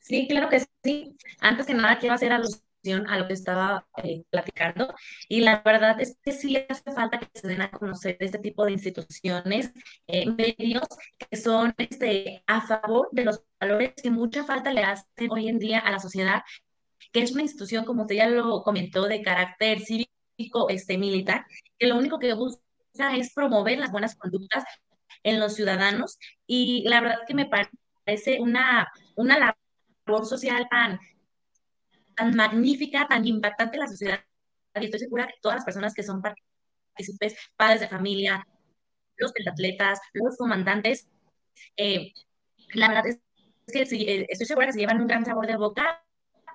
[0.00, 1.16] Sí, claro que sí.
[1.40, 2.60] Antes que nada, quiero hacer a los
[3.08, 4.94] a lo que estaba eh, platicando.
[5.28, 8.64] Y la verdad es que sí hace falta que se den a conocer este tipo
[8.64, 9.72] de instituciones,
[10.06, 10.86] eh, medios
[11.18, 15.58] que son este, a favor de los valores que mucha falta le hacen hoy en
[15.58, 16.42] día a la sociedad,
[17.12, 21.46] que es una institución, como usted ya lo comentó, de carácter cívico, este, militar,
[21.78, 22.62] que lo único que busca
[23.16, 24.64] es promover las buenas conductas
[25.22, 26.18] en los ciudadanos.
[26.46, 29.38] Y la verdad que me parece una, una
[30.06, 30.98] labor social tan
[32.18, 34.20] tan magnífica, tan impactante la sociedad.
[34.74, 38.46] Y estoy segura que todas las personas que son partícipes, padres de familia,
[39.16, 41.08] los pentatletas, los comandantes,
[41.76, 42.12] eh,
[42.74, 43.18] la verdad es
[43.72, 46.04] que eh, estoy segura que se llevan un gran sabor de boca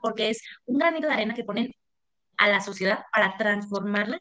[0.02, 1.72] porque es un granito de arena que ponen
[2.38, 4.20] a la sociedad para transformarla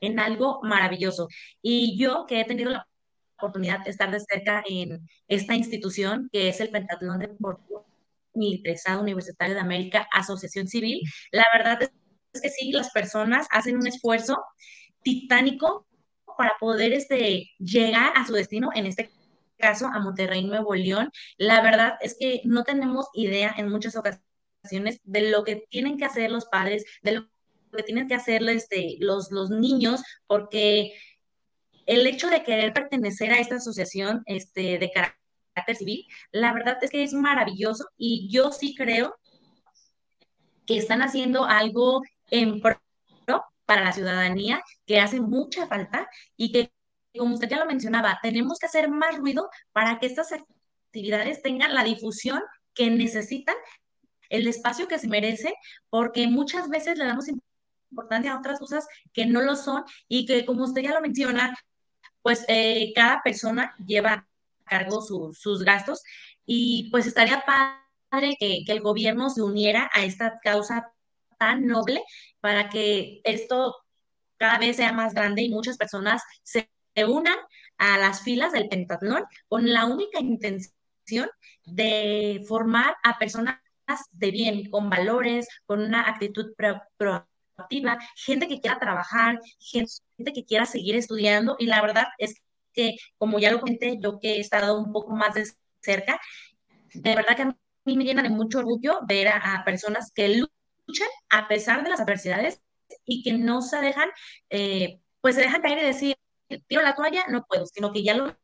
[0.00, 1.28] en algo maravilloso.
[1.62, 2.86] Y yo que he tenido la
[3.36, 7.86] oportunidad de estar de cerca en esta institución, que es el Pentatlón Deportivo
[8.34, 11.00] Militarizado Universitario de América, Asociación Civil.
[11.32, 11.78] La verdad
[12.32, 14.42] es que sí, las personas hacen un esfuerzo
[15.02, 15.86] titánico
[16.36, 19.10] para poder este, llegar a su destino, en este
[19.56, 21.10] caso a Monterrey, Nuevo León.
[21.36, 26.04] La verdad es que no tenemos idea en muchas ocasiones de lo que tienen que
[26.04, 27.28] hacer los padres, de lo
[27.76, 30.92] que tienen que hacer este, los, los niños, porque
[31.86, 35.23] el hecho de querer pertenecer a esta asociación este, de carácter
[35.74, 39.16] civil, la verdad es que es maravilloso y yo sí creo
[40.66, 42.80] que están haciendo algo en pro
[43.66, 46.72] para la ciudadanía que hace mucha falta y que,
[47.16, 51.74] como usted ya lo mencionaba, tenemos que hacer más ruido para que estas actividades tengan
[51.74, 52.42] la difusión
[52.74, 53.54] que necesitan,
[54.28, 55.54] el espacio que se merece,
[55.90, 57.28] porque muchas veces le damos
[57.90, 61.56] importancia a otras cosas que no lo son y que, como usted ya lo menciona,
[62.22, 64.26] pues eh, cada persona lleva
[64.64, 66.02] cargo sus gastos.
[66.46, 70.92] Y pues estaría padre que, que el gobierno se uniera a esta causa
[71.38, 72.02] tan noble
[72.40, 73.76] para que esto
[74.36, 76.68] cada vez sea más grande y muchas personas se
[77.06, 77.36] unan
[77.78, 81.28] a las filas del pentatlón con la única intención
[81.64, 83.58] de formar a personas
[84.12, 86.54] de bien, con valores, con una actitud
[86.96, 91.56] proactiva, gente que quiera trabajar, gente que quiera seguir estudiando.
[91.58, 92.40] Y la verdad es
[92.74, 95.46] que, como ya lo comenté, yo que he estado un poco más de
[95.80, 96.20] cerca,
[96.92, 100.28] de verdad que a mí me llena de mucho orgullo ver a, a personas que
[100.28, 102.60] luchan a pesar de las adversidades
[103.04, 104.08] y que no se dejan,
[104.50, 106.16] eh, pues se dejan caer y decir,
[106.66, 108.36] tiro la toalla, no puedo, sino que ya lo...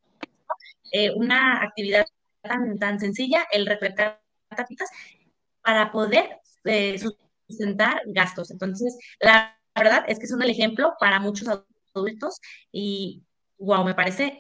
[0.93, 2.05] Eh, una actividad
[2.43, 4.91] tan, tan sencilla, el recolectar tapitas,
[5.63, 8.51] para poder eh, sustentar gastos.
[8.51, 11.49] Entonces, la verdad es que es un ejemplo para muchos
[11.95, 12.41] adultos
[12.73, 13.23] y,
[13.61, 14.37] wow, me parece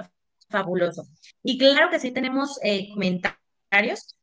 [0.49, 1.05] fabuloso.
[1.43, 2.59] Y claro que sí tenemos
[2.93, 4.17] comentarios,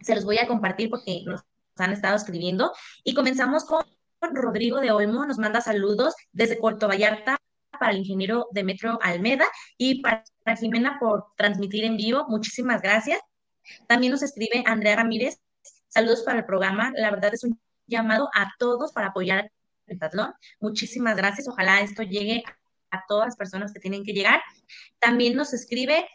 [0.00, 1.42] se los voy a compartir porque nos
[1.76, 2.72] han estado escribiendo.
[3.02, 3.84] Y comenzamos con
[4.20, 7.38] Rodrigo de Olmo, nos manda saludos desde Puerto Vallarta
[7.78, 10.24] para el ingeniero Demetrio Almeda y para
[10.58, 12.24] Jimena por transmitir en vivo.
[12.28, 13.18] Muchísimas gracias.
[13.88, 15.40] También nos escribe Andrea Ramírez.
[15.88, 16.92] Saludos para el programa.
[16.94, 19.50] La verdad es un llamado a todos para apoyar el
[19.86, 20.32] pentatlón.
[20.60, 21.48] Muchísimas gracias.
[21.48, 22.44] Ojalá esto llegue
[22.94, 24.40] a todas las personas que tienen que llegar.
[24.98, 26.08] También nos escribe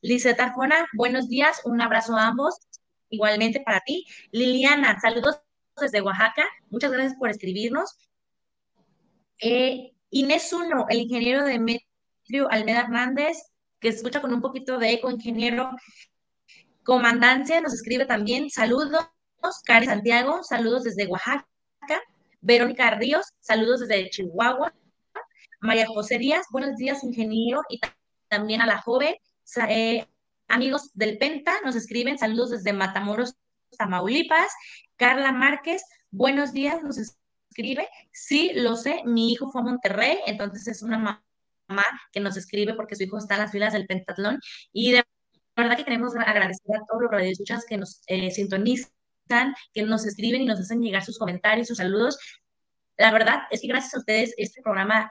[0.00, 0.86] Lizeth Arjona.
[0.94, 1.60] Buenos días.
[1.64, 2.58] Un abrazo a ambos.
[3.10, 4.06] Igualmente para ti.
[4.30, 5.40] Liliana, saludos
[5.80, 6.44] desde Oaxaca.
[6.70, 7.96] Muchas gracias por escribirnos.
[9.40, 13.38] Eh, Inés Uno, el ingeniero de Metrio Almeda Hernández,
[13.80, 15.70] que escucha con un poquito de eco, ingeniero.
[16.84, 18.50] Comandancia nos escribe también.
[18.50, 19.06] Saludos.
[19.64, 21.46] Karen Santiago, saludos desde Oaxaca.
[22.40, 24.74] Verónica Ríos, saludos desde Chihuahua.
[25.60, 27.80] María José Díaz, buenos días, ingeniero, y
[28.28, 29.16] también a la joven.
[29.68, 30.06] Eh,
[30.46, 33.34] Amigos del Penta nos escriben saludos desde Matamoros,
[33.76, 34.50] Tamaulipas.
[34.96, 37.88] Carla Márquez, buenos días, nos escribe.
[38.12, 40.98] Sí, lo sé, mi hijo fue a Monterrey, entonces es una
[41.68, 44.40] mamá que nos escribe porque su hijo está en las filas del pentatlón.
[44.72, 45.04] Y de
[45.56, 50.42] verdad que queremos agradecer a todos los radioescuchas que nos eh, sintonizan, que nos escriben
[50.42, 52.18] y nos hacen llegar sus comentarios, sus saludos.
[52.96, 55.08] La verdad es que gracias a ustedes este programa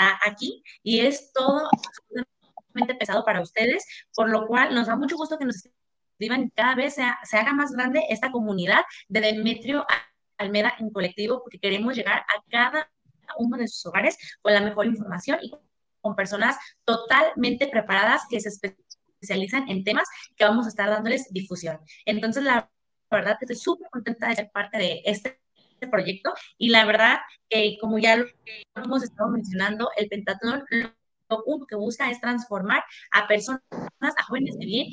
[0.00, 1.68] está aquí y es todo
[2.98, 3.84] pesado para ustedes,
[4.14, 5.64] por lo cual nos da mucho gusto que nos
[6.18, 9.84] escriban cada vez se haga más grande esta comunidad de Demetrio
[10.38, 12.90] Almeda en colectivo, porque queremos llegar a cada
[13.36, 15.52] uno de sus hogares con la mejor información y
[16.00, 21.78] con personas totalmente preparadas que se especializan en temas que vamos a estar dándoles difusión.
[22.06, 22.70] Entonces, la
[23.10, 25.40] verdad que estoy súper contenta de ser parte de este
[25.88, 28.26] proyecto y la verdad que como ya lo
[28.76, 30.64] hemos estado mencionando, el pentatlón
[31.30, 34.88] lo único que busca es transformar a personas, a jóvenes de bien.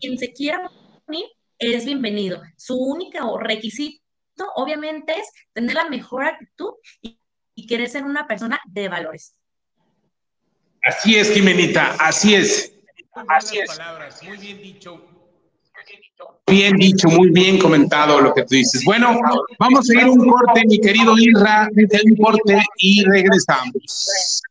[0.00, 0.70] Quien se quiera
[1.06, 1.24] unir,
[1.58, 2.42] eres bienvenido.
[2.56, 4.02] Su único requisito,
[4.54, 7.18] obviamente, es tener la mejor actitud y,
[7.66, 9.34] querer ser una persona de valores.
[10.80, 12.72] Así es, Jimenita, así es.
[13.28, 13.78] Así es.
[14.22, 15.17] Muy bien dicho.
[16.46, 18.82] Bien dicho, muy bien comentado lo que tú dices.
[18.84, 19.18] Bueno,
[19.58, 21.68] vamos a ir un corte, mi querido Isra,
[22.04, 24.42] un corte y regresamos.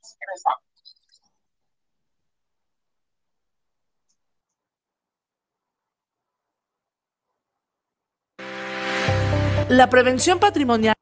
[9.69, 10.96] La prevención patrimonial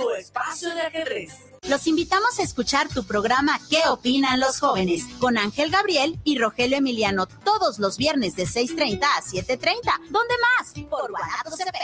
[0.00, 1.32] tu espacio de ajedrez.
[1.68, 5.04] Los invitamos a escuchar tu programa ¿Qué opinan los jóvenes?
[5.20, 9.60] con Ángel Gabriel y Rogelio Emiliano todos los viernes de 6.30 a 7.30.
[10.08, 10.72] ¿Dónde más?
[10.88, 11.78] Por Guanatos CP.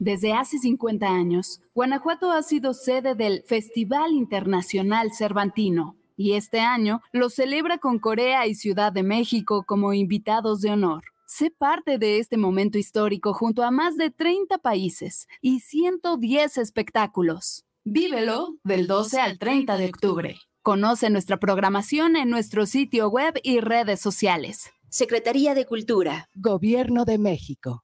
[0.00, 7.00] Desde hace 50 años, Guanajuato ha sido sede del Festival Internacional Cervantino y este año
[7.12, 11.04] lo celebra con Corea y Ciudad de México como invitados de honor.
[11.36, 17.64] Sé parte de este momento histórico junto a más de 30 países y 110 espectáculos.
[17.82, 20.36] Vívelo del 12 al 30 de octubre.
[20.62, 24.70] Conoce nuestra programación en nuestro sitio web y redes sociales.
[24.90, 26.28] Secretaría de Cultura.
[26.36, 27.83] Gobierno de México.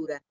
[0.01, 0.30] misure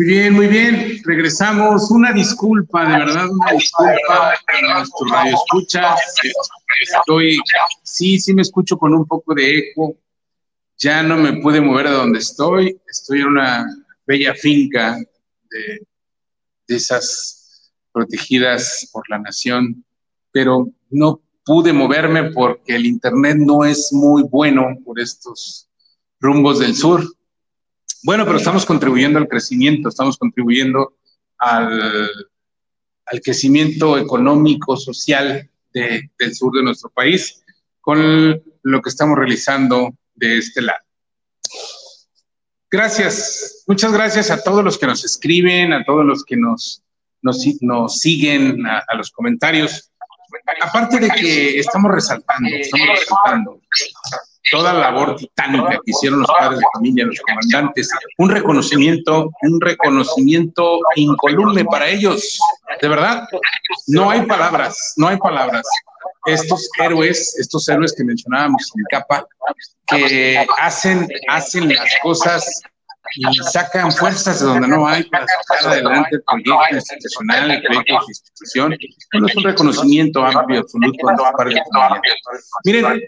[0.00, 0.98] Muy bien, muy bien.
[1.04, 1.90] Regresamos.
[1.90, 5.94] Una disculpa, de verdad, una disculpa a nuestro radio escucha.
[6.80, 7.38] Estoy,
[7.82, 9.98] sí, sí me escucho con un poco de eco.
[10.78, 12.80] Ya no me pude mover de donde estoy.
[12.88, 13.66] Estoy en una
[14.06, 14.96] bella finca
[15.50, 15.86] de,
[16.66, 19.84] de esas protegidas por la nación,
[20.32, 25.68] pero no pude moverme porque el internet no es muy bueno por estos
[26.20, 27.04] rumbos del sur.
[28.02, 30.94] Bueno, pero estamos contribuyendo al crecimiento, estamos contribuyendo
[31.38, 32.10] al,
[33.22, 37.42] crecimiento económico, social de, del sur de nuestro país
[37.80, 40.84] con lo que estamos realizando de este lado.
[42.70, 46.82] Gracias, muchas gracias a todos los que nos escriben, a todos los que nos,
[47.20, 49.90] nos, nos siguen, a, a los comentarios.
[50.62, 53.60] Aparte de que estamos resaltando, estamos resaltando
[54.50, 59.60] toda la labor titánica que hicieron los padres de familia, los comandantes, un reconocimiento, un
[59.60, 62.38] reconocimiento incoluble para ellos.
[62.80, 63.28] De verdad,
[63.88, 65.66] no hay palabras, no hay palabras.
[66.26, 69.26] Estos héroes, estos héroes que mencionábamos en capa,
[69.86, 72.62] que hacen, hacen las cosas
[73.16, 77.94] y sacan fuerzas de donde no hay para sacar adelante el proyecto institucional, el proyecto
[77.94, 78.76] de institución.
[79.12, 81.12] Bueno, es un reconocimiento amplio, absoluto.
[82.64, 83.00] Miren,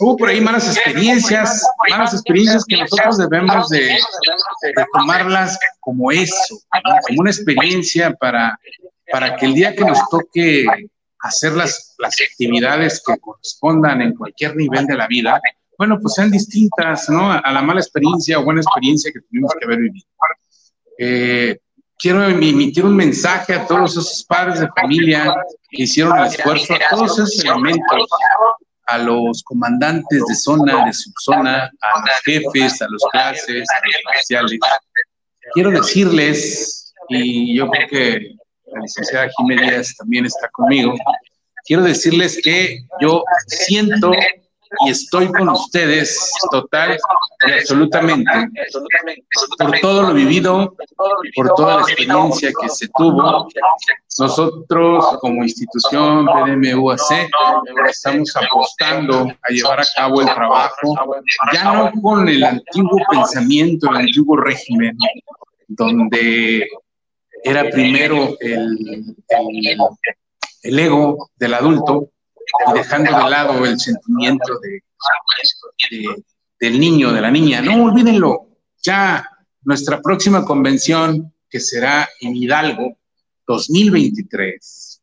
[0.00, 6.60] hubo por ahí malas experiencias, malas experiencias que nosotros debemos de, de tomarlas como eso,
[7.06, 8.58] como una experiencia para,
[9.12, 10.66] para que el día que nos toque
[11.20, 15.40] hacer las, las actividades que correspondan en cualquier nivel de la vida,
[15.76, 17.30] bueno, pues sean distintas, ¿no?
[17.30, 20.06] A la mala experiencia o buena experiencia que tuvimos que haber vivido.
[20.98, 21.58] Eh,
[21.98, 25.34] quiero emitir un mensaje a todos esos padres de familia
[25.70, 28.08] que hicieron el esfuerzo, a todos esos elementos,
[28.90, 33.94] a los comandantes de zona, de subzona, a los jefes, a los clases, a los
[34.14, 34.58] oficiales.
[35.54, 38.36] Quiero decirles, y yo creo que
[38.66, 40.94] la licenciada Jiménez también está conmigo,
[41.64, 44.12] quiero decirles que yo siento
[44.86, 46.96] y estoy con ustedes total
[47.46, 48.30] y absolutamente
[49.58, 50.76] por todo lo vivido,
[51.34, 53.48] por toda la experiencia que se tuvo.
[54.18, 57.00] Nosotros como institución PDMUAC
[57.88, 60.94] estamos apostando a llevar a cabo el trabajo,
[61.52, 64.96] ya no con el antiguo pensamiento, el antiguo régimen,
[65.68, 66.68] donde
[67.42, 69.86] era primero el, el,
[70.62, 72.10] el ego del adulto
[72.74, 74.82] dejando de lado el sentimiento de,
[76.58, 77.60] del niño, de la niña.
[77.62, 78.48] No, olvídenlo.
[78.82, 79.28] Ya
[79.62, 82.96] nuestra próxima convención, que será en Hidalgo
[83.46, 85.02] 2023,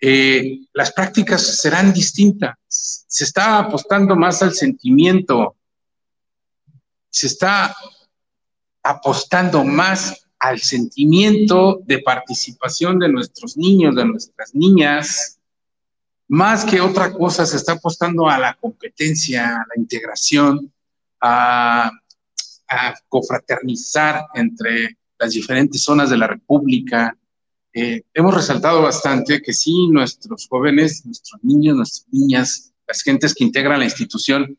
[0.00, 2.56] eh, las prácticas serán distintas.
[2.66, 5.56] Se está apostando más al sentimiento,
[7.08, 7.74] se está
[8.82, 15.38] apostando más al sentimiento de participación de nuestros niños, de nuestras niñas,
[16.28, 20.72] más que otra cosa, se está apostando a la competencia, a la integración,
[21.20, 21.90] a,
[23.06, 27.14] confraternizar entre las diferentes zonas de la República.
[27.74, 33.44] Eh, hemos resaltado bastante que sí, nuestros jóvenes, nuestros niños, nuestras niñas, las gentes que
[33.44, 34.56] integran la institución,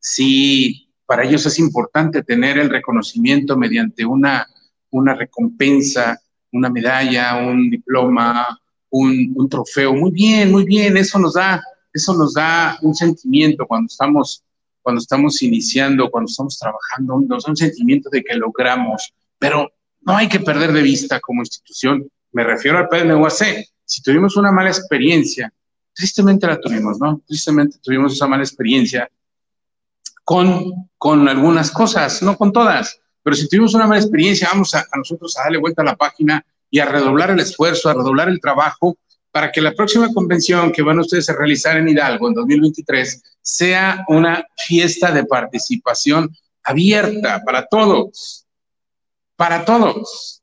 [0.00, 4.46] sí, para ellos es importante tener el reconocimiento mediante una,
[4.90, 6.20] una recompensa,
[6.52, 8.60] una medalla, un diploma,
[8.92, 9.94] un, trofeo.
[9.94, 11.62] Muy bien, muy bien, eso nos da,
[11.92, 14.44] eso nos da un sentimiento cuando estamos,
[14.82, 19.70] cuando estamos iniciando, cuando estamos trabajando, nos da un sentimiento de que logramos, pero
[20.02, 24.52] no hay que perder de vista como institución, me refiero al PNUAC, si tuvimos una
[24.52, 25.52] mala experiencia,
[25.94, 27.22] tristemente la tuvimos, ¿no?
[27.26, 29.10] Tristemente tuvimos esa mala experiencia
[30.24, 34.80] con, con algunas cosas, no con todas, pero si tuvimos una mala experiencia, vamos a,
[34.80, 38.30] a nosotros a darle vuelta a la página y a redoblar el esfuerzo, a redoblar
[38.30, 38.96] el trabajo
[39.30, 44.04] para que la próxima convención que van ustedes a realizar en Hidalgo en 2023 sea
[44.08, 48.46] una fiesta de participación abierta para todos,
[49.36, 50.42] para todos.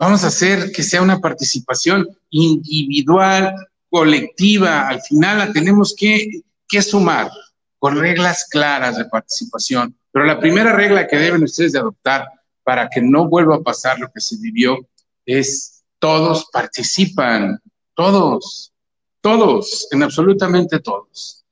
[0.00, 3.54] Vamos a hacer que sea una participación individual,
[3.88, 4.88] colectiva.
[4.88, 7.30] Al final la tenemos que, que sumar
[7.78, 9.96] con reglas claras de participación.
[10.10, 12.26] Pero la primera regla que deben ustedes de adoptar
[12.64, 14.88] para que no vuelva a pasar lo que se vivió
[15.26, 17.60] es todos participan,
[17.94, 18.72] todos,
[19.20, 21.44] todos, en absolutamente todos.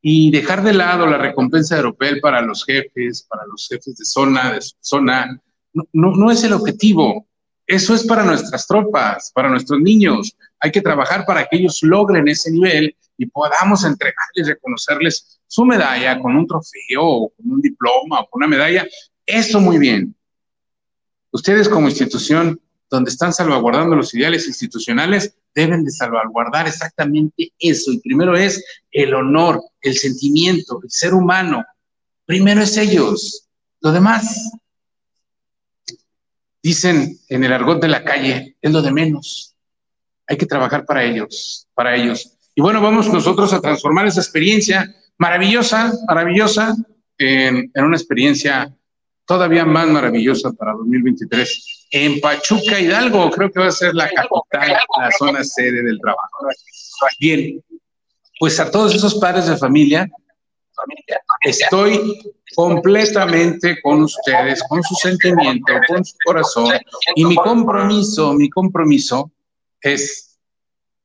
[0.00, 4.52] Y dejar de lado la recompensa europea para los jefes, para los jefes de zona,
[4.52, 5.40] de zona,
[5.72, 7.26] no, no es el objetivo.
[7.66, 10.36] Eso es para nuestras tropas, para nuestros niños.
[10.60, 16.18] Hay que trabajar para que ellos logren ese nivel y podamos entregarles, reconocerles su medalla
[16.18, 18.86] con un trofeo o con un diploma o con una medalla.
[19.24, 20.14] Eso muy bien.
[21.30, 22.60] Ustedes como institución
[22.92, 27.90] donde están salvaguardando los ideales institucionales, deben de salvaguardar exactamente eso.
[27.90, 31.64] Y primero es el honor, el sentimiento, el ser humano.
[32.26, 33.48] Primero es ellos.
[33.80, 34.52] Lo demás,
[36.62, 39.54] dicen en el argot de la calle, es lo de menos.
[40.26, 42.36] Hay que trabajar para ellos, para ellos.
[42.54, 46.76] Y bueno, vamos nosotros a transformar esa experiencia maravillosa, maravillosa,
[47.16, 48.70] en, en una experiencia
[49.24, 54.78] todavía más maravillosa para 2023 en Pachuca Hidalgo, creo que va a ser la capital,
[54.98, 56.46] la zona sede del trabajo.
[57.20, 57.62] Bien,
[58.40, 60.10] pues a todos esos padres de familia,
[61.42, 62.18] estoy
[62.56, 66.72] completamente con ustedes, con su sentimiento, con su corazón,
[67.14, 69.30] y mi compromiso, mi compromiso
[69.82, 70.38] es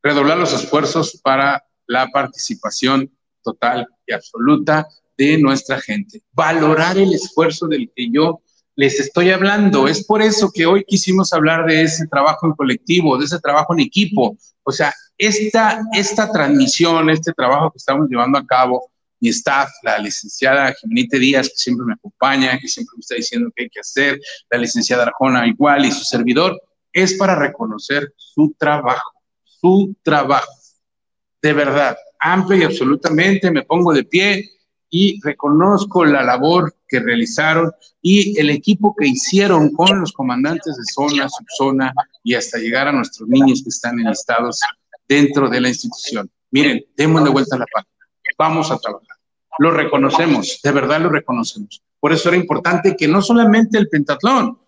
[0.02, 3.12] redoblar los esfuerzos para la participación
[3.44, 8.42] total y absoluta de nuestra gente, valorar el esfuerzo del que yo
[8.78, 9.88] les estoy hablando.
[9.88, 13.74] Es por eso que hoy quisimos hablar de ese trabajo en colectivo, de ese trabajo
[13.74, 14.38] en equipo.
[14.64, 19.98] O sea, esta, esta transmisión, este trabajo que estamos llevando a cabo, mi staff, la
[19.98, 23.80] licenciada Jimenita Díaz, que siempre me acompaña, que siempre me está diciendo qué hay que
[23.80, 24.20] hacer,
[24.52, 26.62] la licenciada Arjona igual y su servidor,
[26.94, 29.12] es para reconocer su trabajo,
[29.44, 30.54] su trabajo.
[31.42, 34.52] De verdad, amplio y absolutamente me pongo de pie
[34.90, 37.72] y reconozco la labor que realizaron
[38.02, 42.92] y el equipo que hicieron con los comandantes de zona, subzona y hasta llegar a
[42.92, 44.60] nuestros niños que están enlistados
[45.08, 46.30] dentro de la institución.
[46.52, 47.94] Miren, demos de vuelta la página.
[48.38, 49.08] Vamos a trabajar.
[49.60, 51.82] Lo reconocemos, de verdad lo reconocemos.
[52.00, 54.60] Por eso era importante que no solamente el pentatlón,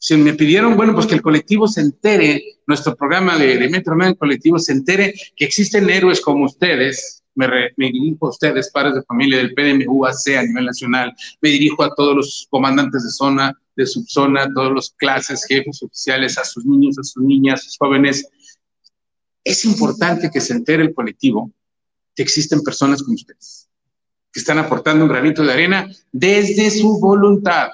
[0.00, 3.96] si me pidieron, bueno, pues que el colectivo se entere, nuestro programa de, de Metro
[3.96, 8.96] Medio Colectivo se entere que existen héroes como ustedes, me, me, dirijo a ustedes, padres
[8.96, 13.56] de familia del PDMUAC a nivel nacional, me dirijo a todos los comandantes de zona,
[13.76, 17.64] de subzona, a todos los clases, jefes oficiales, a sus niños, a sus niñas, a
[17.64, 18.28] sus jóvenes.
[19.44, 21.50] Es importante que se entere el colectivo
[22.14, 23.68] que existen personas como ustedes,
[24.32, 27.68] que están aportando un granito de arena desde su voluntad,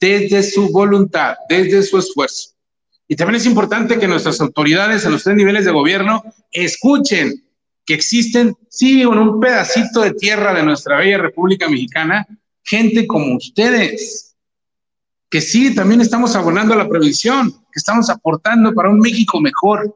[0.00, 2.52] desde su voluntad, desde su esfuerzo.
[3.06, 7.44] Y también es importante que nuestras autoridades a los tres niveles de gobierno escuchen
[7.84, 12.26] que existen, sí, en un pedacito de tierra de nuestra bella República Mexicana,
[12.62, 14.36] gente como ustedes,
[15.28, 19.94] que sí, también estamos abonando a la previsión, que estamos aportando para un México mejor,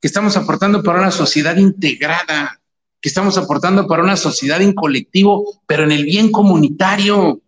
[0.00, 2.60] que estamos aportando para una sociedad integrada,
[3.00, 7.40] que estamos aportando para una sociedad en colectivo, pero en el bien comunitario,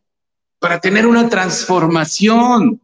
[0.58, 2.80] para tener una transformación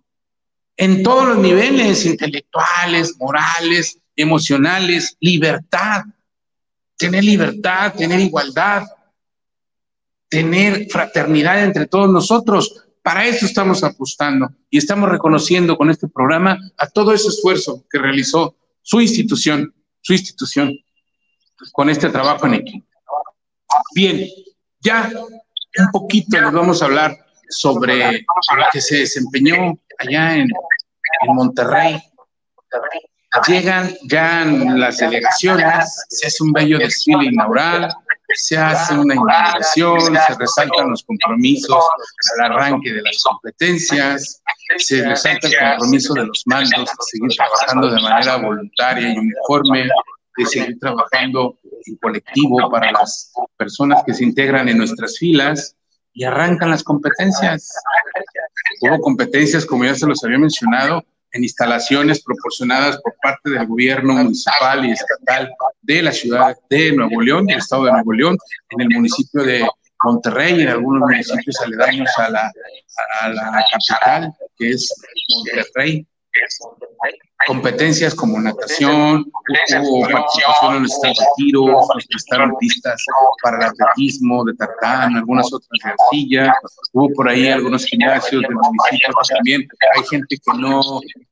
[0.76, 6.04] en todos los niveles, intelectuales, morales, emocionales, libertad,
[6.98, 8.84] tener libertad, tener igualdad,
[10.28, 12.84] tener fraternidad entre todos nosotros.
[13.02, 17.98] Para eso estamos apostando y estamos reconociendo con este programa a todo ese esfuerzo que
[17.98, 19.72] realizó su institución,
[20.02, 20.76] su institución,
[21.72, 22.86] con este trabajo en equipo.
[23.94, 24.28] Bien,
[24.80, 25.10] ya
[25.78, 27.16] un poquito les vamos a hablar
[27.48, 30.48] sobre lo que se desempeñó allá en
[31.28, 32.00] Monterrey.
[33.46, 37.94] Llegan ya las delegaciones, se hace un bello desfile inaugural,
[38.34, 41.84] se hace una inauguración, se resaltan los compromisos
[42.38, 44.42] al arranque de las competencias,
[44.78, 49.88] se resalta el compromiso de los mandos de seguir trabajando de manera voluntaria y uniforme,
[50.36, 55.76] de seguir trabajando en colectivo para las personas que se integran en nuestras filas
[56.14, 57.72] y arrancan las competencias.
[58.80, 64.14] Hubo competencias, como ya se los había mencionado, en instalaciones proporcionadas por parte del gobierno
[64.14, 65.50] municipal y estatal
[65.82, 68.38] de la ciudad de Nuevo León, del estado de Nuevo León,
[68.70, 69.66] en el municipio de
[70.04, 72.52] Monterrey y en algunos municipios aledaños a la,
[73.20, 74.94] a la capital, que es
[75.34, 76.06] Monterrey
[77.46, 79.24] competencias como natación,
[79.82, 81.00] hubo participación en los
[81.36, 83.04] tiro, nos prestaron pistas
[83.42, 86.52] para el atletismo, de tartán, algunas otras de arcilla,
[86.92, 90.80] hubo por ahí algunos gimnasios del municipio también, hay gente que no,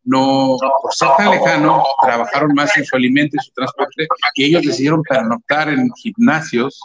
[0.05, 4.63] no, por ser tan lejano, trabajaron más en su alimento y su transporte, y ellos
[4.63, 6.81] decidieron pernoctar en gimnasios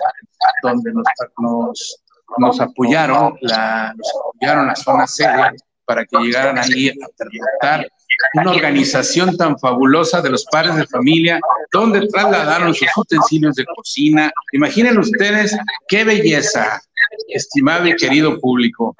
[0.63, 1.05] donde nos,
[1.37, 2.01] nos,
[2.37, 5.51] nos apoyaron, la, nos apoyaron la zona sede
[5.85, 7.87] para que llegaran ahí a pernoctar
[8.33, 11.39] una organización tan fabulosa de los padres de familia,
[11.71, 14.31] donde trasladaron sus utensilios de cocina.
[14.53, 15.55] Imaginen ustedes
[15.87, 16.81] qué belleza,
[17.27, 18.95] estimado y querido público,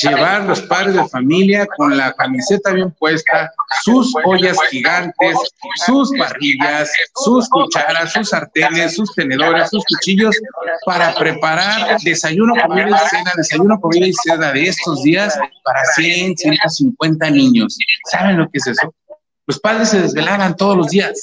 [0.00, 3.50] llevar los padres de familia con la camiseta bien puesta,
[3.82, 5.36] sus ollas gigantes,
[5.86, 10.36] sus parrillas, sus cucharas, sus sartenes, sus tenedores, sus cuchillos
[10.84, 16.36] para preparar desayuno, comida y cena, desayuno, comida y cena de estos días para 100,
[16.36, 17.78] 150 niños.
[18.10, 18.94] ¿Saben lo que es eso?
[19.46, 21.20] Los padres se desvelaban todos los días.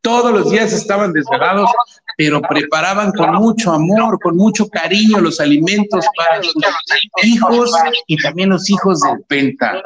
[0.00, 1.70] Todos los días estaban desvelados
[2.18, 6.52] pero preparaban con mucho amor, con mucho cariño los alimentos para sus
[7.22, 7.70] hijos
[8.08, 9.80] y también los hijos del Penta.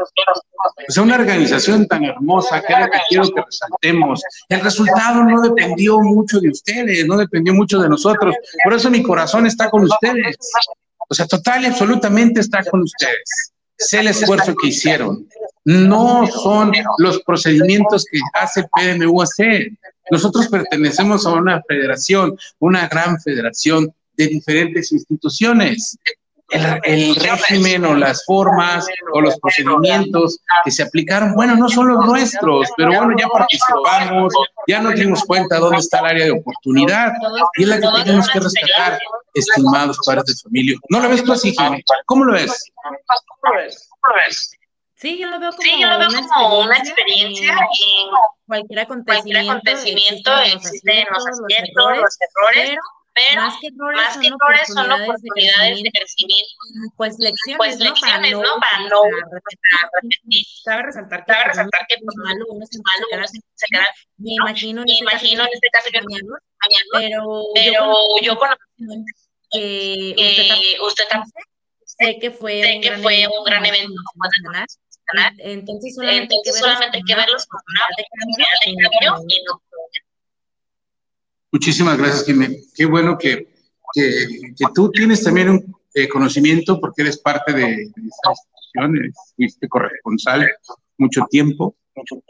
[0.88, 4.22] O sea, una organización tan hermosa que es lo que quiero que resaltemos.
[4.48, 8.34] El resultado no dependió mucho de ustedes, no dependió mucho de nosotros.
[8.64, 10.38] Por eso mi corazón está con ustedes.
[11.10, 13.52] O sea, total y absolutamente está con ustedes.
[13.76, 15.28] Sé el esfuerzo que hicieron.
[15.66, 19.76] No son los procedimientos que hace PMUAC.
[20.10, 25.96] Nosotros pertenecemos a una federación, una gran federación de diferentes instituciones.
[26.84, 32.04] El, régimen o las formas o los procedimientos que se aplicaron, bueno, no son los
[32.04, 34.34] nuestros, pero bueno, ya participamos,
[34.66, 37.10] ya nos dimos cuenta dónde está el área de oportunidad
[37.56, 38.98] y es la que tenemos que rescatar,
[39.32, 40.76] estimados padres de familia.
[40.90, 41.82] ¿No lo ves tú así, Jimmy?
[42.04, 42.70] ¿Cómo lo ves?
[45.02, 48.08] Sí, yo lo veo como, sí, yo lo veo una, como una experiencia, y
[48.46, 52.80] cualquier acontecimiento, acontecimiento los aciertos, los errores, pero
[53.12, 53.66] pero más que
[54.28, 56.54] errores, son, oportunidades de crecimiento,
[56.96, 58.60] pues lecciones, pues, lecciones ¿no?
[58.60, 60.46] Para no, repetir.
[60.64, 63.86] Cabe resaltar que, Cabe resaltar que por malo uno se, malo, se queda,
[64.18, 66.38] me imagino, me imagino en este caso que mañana,
[66.92, 68.62] pero, pero yo conozco
[69.50, 71.32] que usted, también
[71.84, 73.94] sé que fue, sé un, que gran fue un gran evento
[75.38, 79.62] entonces solamente, entonces, solamente hay que verlos como una de cambio y no
[81.52, 82.60] Muchísimas gracias, Jimé.
[82.74, 83.52] Qué bueno que,
[83.92, 84.26] que,
[84.74, 90.50] tú tienes también un eh, conocimiento porque eres parte de, esta institución, fuiste corresponsal
[90.96, 91.76] mucho tiempo.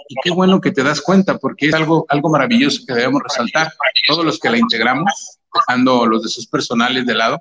[0.08, 3.72] Y qué bueno que te das cuenta porque es algo, algo maravilloso que debemos resaltar.
[4.08, 7.40] Todos los que la integramos, dejando los de sus personales de lado,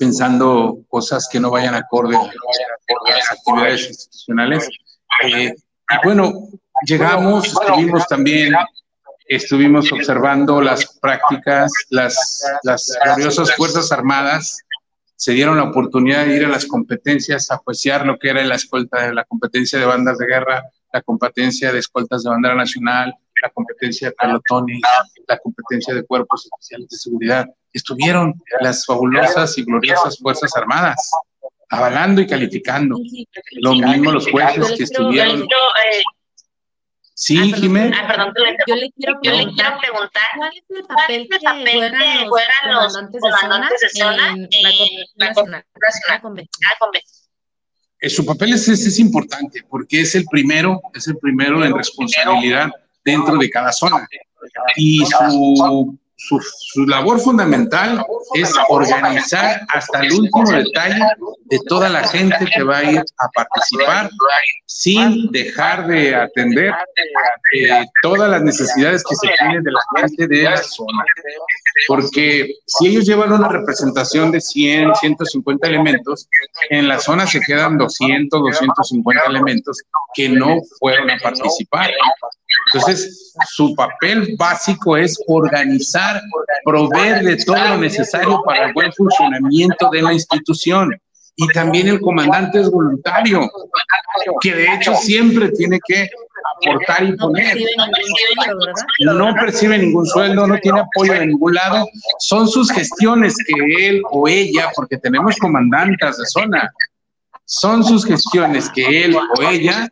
[0.00, 4.68] pensando cosas que no vayan acorde a las actividades institucionales.
[5.24, 6.48] Eh, y bueno,
[6.86, 8.54] llegamos, estuvimos también
[9.26, 14.58] estuvimos observando las prácticas, las, las gloriosas Fuerzas Armadas
[15.14, 18.54] se dieron la oportunidad de ir a las competencias, a juiciar lo que era la
[18.54, 23.50] escolta, la competencia de bandas de guerra, la competencia de escoltas de bandera nacional, la
[23.50, 24.80] competencia de pelotones,
[25.28, 27.46] la competencia de cuerpos especiales de seguridad.
[27.72, 31.10] Estuvieron las fabulosas y gloriosas Fuerzas Armadas
[31.70, 32.98] avalando y calificando.
[33.62, 35.46] Lo mismo los jueces que estuvieron.
[37.14, 37.98] Sí, ah, Jiménez.
[38.02, 38.34] Ah, perdón,
[38.66, 41.38] yo le quiero preguntar, ¿cuál es el papel, que,
[42.28, 44.48] juegan los comandantes de zona, en
[45.16, 45.64] la Nacional?
[48.00, 52.70] Eh, su papel es, es, importante porque es el primero, es el primero en responsabilidad
[53.04, 54.08] dentro de cada zona.
[54.76, 55.98] Y su
[56.28, 58.04] su, labor fundamental
[58.34, 61.02] es organizar hasta el último detalle
[61.46, 64.10] de toda la gente que va a ir a participar
[64.66, 66.72] sin dejar de atender
[67.54, 71.04] eh, todas las necesidades que se tienen de la gente de la zona.
[71.88, 76.28] Porque si ellos llevan una representación de 100, 150 elementos,
[76.68, 79.78] en la zona se quedan 200, 250 elementos
[80.14, 81.90] que no fueron a participar.
[82.72, 86.20] Entonces, su papel básico es organizar,
[86.64, 90.90] proveer de todo lo necesario para el buen funcionamiento de la institución.
[91.36, 93.50] Y también el comandante es voluntario,
[94.40, 96.08] que de hecho siempre tiene que
[96.56, 97.58] aportar y poner.
[99.00, 101.86] No percibe ningún sueldo, no tiene apoyo de ningún lado.
[102.18, 106.70] Son sus gestiones que él o ella, porque tenemos comandantas de zona,
[107.50, 109.88] son sus gestiones que él o ella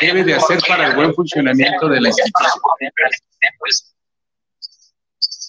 [0.00, 2.62] debe de hacer para el buen funcionamiento de la institución.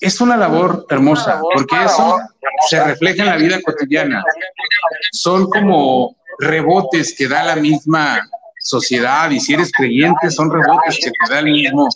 [0.01, 2.19] Es una labor hermosa, porque eso
[2.69, 4.21] se refleja en la vida cotidiana.
[5.13, 8.29] Son como rebotes que da la misma
[8.59, 11.87] sociedad, y si eres creyente, son rebotes que te da el mismo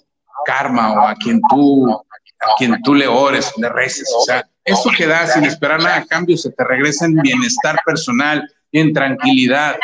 [0.46, 4.10] karma o a quien tú, a quien tú le ores, le reces.
[4.18, 7.78] O sea, eso que da sin esperar nada a cambio se te regresa en bienestar
[7.86, 9.76] personal, en tranquilidad.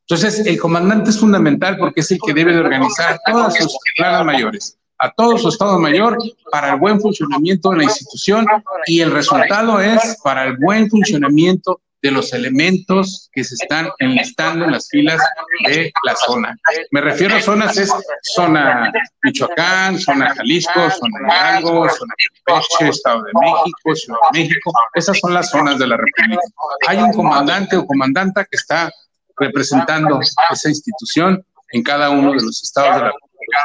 [0.00, 4.24] Entonces, el comandante es fundamental porque es el que debe de organizar todas sus planas
[4.24, 6.18] mayores, a todo su Estado Mayor
[6.50, 8.46] para el buen funcionamiento de la institución
[8.86, 14.64] y el resultado es para el buen funcionamiento de los elementos que se están enlistando
[14.64, 15.22] en las filas
[15.66, 16.56] de la zona.
[16.90, 17.92] Me refiero a zonas, es
[18.22, 18.92] zona
[19.22, 24.72] Michoacán, zona Jalisco, zona Hidalgo, zona Campeche, Estado de México, Ciudad de México.
[24.94, 26.42] Esas son las zonas de la República.
[26.88, 28.90] Hay un comandante o comandanta que está
[29.38, 33.58] representando esa institución en cada uno de los estados de la República.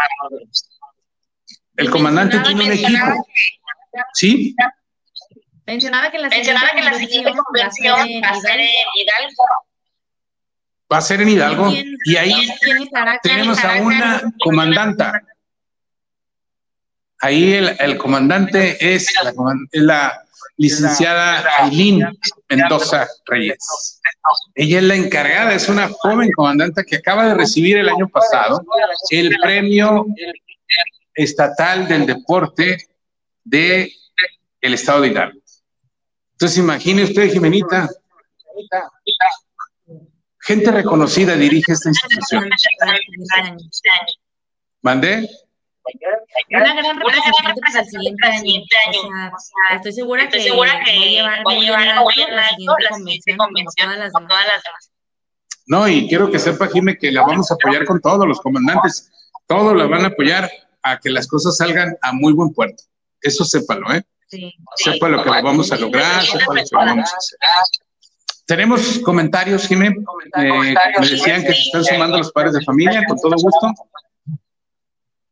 [1.76, 3.28] El comandante tiene un equipo.
[4.14, 4.56] ¿Sí?
[5.68, 9.44] Mencionaba que la siguiente, convención, va a ser en Hidalgo.
[10.92, 11.74] Va a ser en Hidalgo.
[12.06, 12.50] y ahí
[13.22, 15.22] tenemos a una comandanta.
[17.20, 19.12] Ahí el, comandante es
[19.74, 20.24] la,
[20.56, 24.00] licenciada Aileen Mendoza Reyes.
[24.56, 28.64] Ella es la encargada, es una joven comandante que acaba de recibir el año pasado
[29.10, 30.06] el premio
[31.14, 32.78] estatal del deporte
[33.44, 33.92] de
[34.62, 35.40] el estado de Hidalgo.
[36.38, 37.90] Entonces imagine usted, Jimenita,
[40.42, 42.48] gente reconocida dirige esta institución.
[44.84, 45.28] ¿Mandé?
[46.52, 47.62] Una gran representante
[48.22, 49.00] para el siguiente año.
[49.34, 54.28] O sea, estoy segura que, voy a llevar, voy a llevar la siguiente convención, con
[54.28, 54.92] todas las demás.
[55.66, 59.12] No, y quiero que sepa, Jimé, que la vamos a apoyar con todos los comandantes.
[59.48, 60.52] Todos la van a apoyar
[60.84, 62.84] a que las cosas salgan a muy buen puerto.
[63.22, 64.04] Eso sépalo, ¿eh?
[64.28, 67.40] Sepa lo que vamos a lograr, sepa lo que vamos a hacer.
[68.46, 69.98] Tenemos comentarios, Jiménez.
[70.38, 73.74] Eh, me decían que se están sumando los padres de familia, con todo gusto.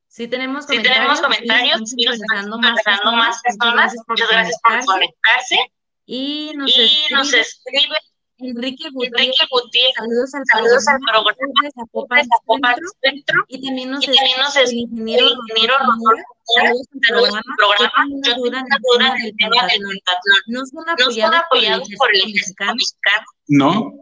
[0.07, 3.95] Si tenemos comentarios, tenemos comentarios, y nos están más personas.
[4.07, 5.57] Muchas gracias por conectarse.
[6.05, 7.95] Y nos Y nos escribe escribe
[8.37, 9.95] Enrique Gutiérrez.
[9.95, 12.91] Saludos al Saludos al programa de Zapopan Zapopan Centro.
[13.01, 13.45] Centro.
[13.47, 16.23] Y también nos Y también nos escribe el ingeniero el ingeniero Rodolfo.
[16.43, 17.41] Saludos al programa.
[17.57, 18.05] programa.
[18.09, 20.41] Yo Yo tengo una tengo duda una en el duda del pentatlón.
[20.47, 22.75] ¿No son ¿No son apoyados por el apoyados por el ejército mexicano?
[22.75, 23.25] mexicano?
[23.47, 23.93] No,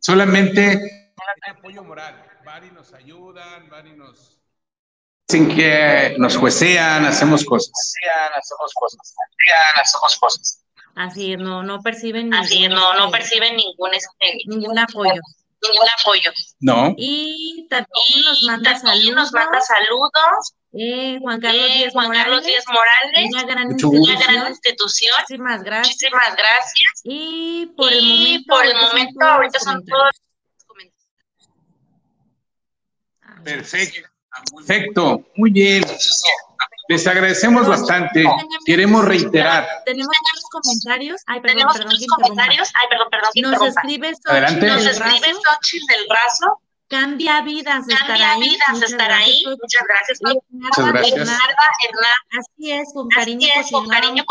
[0.00, 1.12] solamente
[1.48, 2.26] apoyo moral.
[2.62, 4.36] Y nos ayudan, y nos
[5.28, 7.94] dicen que nos juecean, hacemos cosas.
[8.34, 9.14] hacemos cosas.
[9.76, 10.64] hacemos cosas.
[10.94, 15.20] Así es, no, no perciben Así ningún, no, no perciben ningún, este, ningún apoyo.
[15.62, 16.30] ningún apoyo.
[16.60, 21.92] No, Y también nos manda también saludos nos manda saludos eh, Juan Carlos eh, Díaz
[21.92, 25.14] Juan Carlos Morales, Díaz Morales, una gran institución.
[25.18, 25.96] Muchísimas gracias.
[25.96, 27.00] Muchísimas gracias.
[27.04, 29.86] Y por el momento, por el ahorita son momento, todos ahorita los son comentarios.
[29.86, 30.10] todos
[30.54, 31.50] los comentarios.
[33.44, 34.08] perfecto.
[34.56, 35.84] Perfecto, muy bien.
[36.90, 38.24] Les agradecemos bastante.
[38.66, 39.64] Queremos reiterar.
[39.86, 41.22] Tenemos muchos comentarios.
[41.26, 42.16] Ay, perdón, Tenemos perdón, interrumpa.
[42.26, 42.72] comentarios.
[42.74, 43.68] Ay, perdón, perdón, Nos interrumpa.
[43.80, 44.66] escribe Adelante.
[44.66, 45.34] del Nos escribe.
[45.34, 46.60] Xochitl del Razo.
[46.88, 48.40] Cambia vidas estar Cambia ahí.
[48.40, 49.44] vidas Muchas estar gracias, ahí.
[49.62, 50.18] Muchas gracias.
[50.50, 51.14] Muchas gracias.
[51.14, 52.40] Bernarda Hernández.
[52.40, 54.24] Así es, con Así cariño es, con cariño.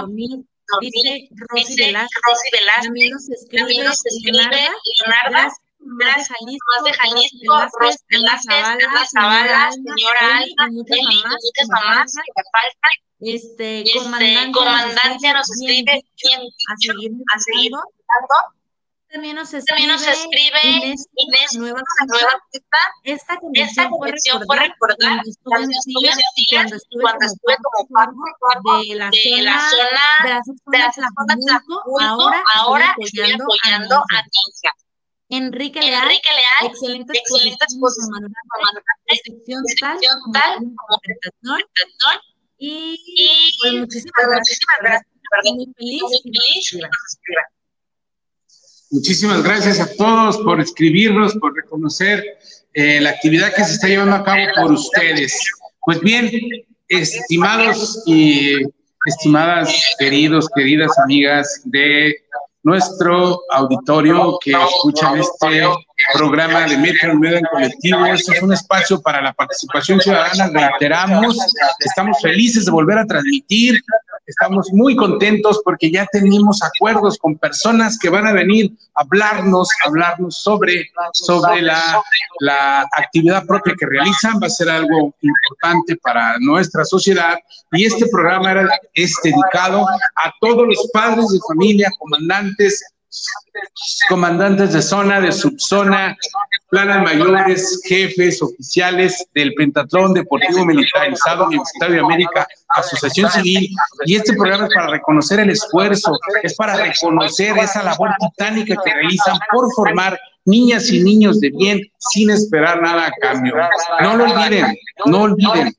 [0.00, 0.38] Dormir.
[0.80, 2.22] Dice Rosy Velázquez.
[2.82, 3.84] También nos escribe También
[5.80, 12.92] más de de Jalisco, Ana Zavala, señora y muchas mamás, que me faltan.
[13.22, 16.92] Este, Este, comandante, comandante nos escribe bien dicho,
[17.34, 17.72] a seguir.
[19.12, 21.08] También nos escribe Inés,
[21.58, 21.82] nueva.
[23.02, 23.90] Esta conexión
[24.46, 26.10] fue recordar cuando estuve
[26.50, 27.26] cuando cuando
[27.62, 31.98] como parte de la de zona de la de zona Tlajumulco, Tlajumulco.
[32.04, 34.74] ahora Ahora estoy apoyando a Ninja.
[35.30, 38.22] Enrique Leal, Enrique Leal, excelente excelente exposición,
[39.80, 39.98] tal
[40.32, 41.00] tal como.
[42.58, 44.58] Y Y pues muchísimas pues, gracias.
[44.58, 45.06] muchísimas gracias.
[45.54, 46.80] Muy feliz Muy feliz.
[48.90, 52.24] Muchísimas gracias a todos por escribirnos, por reconocer
[52.74, 55.32] eh, la actividad que se está llevando a cabo por ustedes.
[55.84, 56.28] Pues bien,
[56.88, 58.56] estimados y
[59.06, 62.16] estimadas, queridos, queridas amigas de
[62.62, 65.62] nuestro auditorio que escuchan este
[66.14, 68.06] programa de Metro Medio en Colectivo.
[68.06, 70.68] Este es un espacio para la participación ciudadana.
[70.68, 71.36] Reiteramos,
[71.78, 73.80] estamos felices de volver a transmitir.
[74.30, 79.68] Estamos muy contentos porque ya tenemos acuerdos con personas que van a venir a hablarnos,
[79.84, 82.00] hablarnos sobre, sobre la,
[82.38, 84.38] la actividad propia que realizan.
[84.40, 87.38] Va a ser algo importante para nuestra sociedad
[87.72, 92.84] y este programa era, es dedicado a todos los padres de familia, comandantes,
[94.08, 96.16] comandantes de zona, de subzona,
[96.70, 103.70] planas mayores, jefes, oficiales del Pentatlón Deportivo Militarizado Universitario de América, Asociación Civil,
[104.06, 108.94] y este programa es para reconocer el esfuerzo, es para reconocer esa labor titánica que
[108.94, 113.54] realizan por formar niñas y niños de bien sin esperar nada a cambio.
[114.00, 115.74] No lo olviden, no olviden.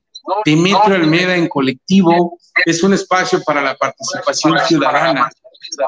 [0.46, 5.32] Demetrio Almeda en colectivo es un espacio para la participación ciudadana.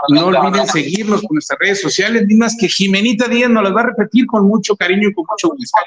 [0.10, 3.86] No olviden seguirnos con nuestras redes sociales, mismas que Jimenita Díaz nos las va a
[3.88, 5.78] repetir con mucho cariño y con mucho gusto.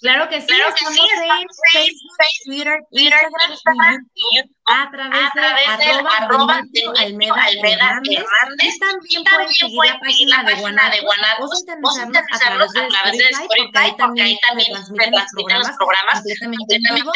[0.00, 4.10] Claro que sí, Claro que estamos sí, en estamos Facebook, Twitter, Twitter, Instagram, Instagram.
[4.14, 6.54] y YouTube a través a través de de arroba
[6.98, 8.74] Almeda Almeda Hernández.
[8.74, 11.56] Y también Y pueden también seguir la seguir página la de página de Guanatos o
[11.56, 15.76] sintonizarnos a través de a Spotify, porque ahí también también se se transmiten los programas
[15.78, 17.12] completamente en vivo.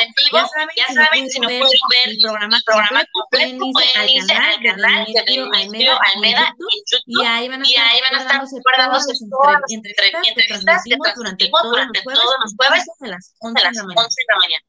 [0.76, 2.18] Ya saben, si no pueden ver el
[2.56, 7.48] el programa completo, pueden irse al canal de Demetrio Almeda Almeda en YouTube y ahí
[7.48, 11.98] van a estar a guardándose todas las las entre- entrevistas que transmitimos durante todos durante
[11.98, 14.00] los jueves, todos los jueves de las de 11 de las la mañana.
[14.06, 14.64] 11 de la mañana.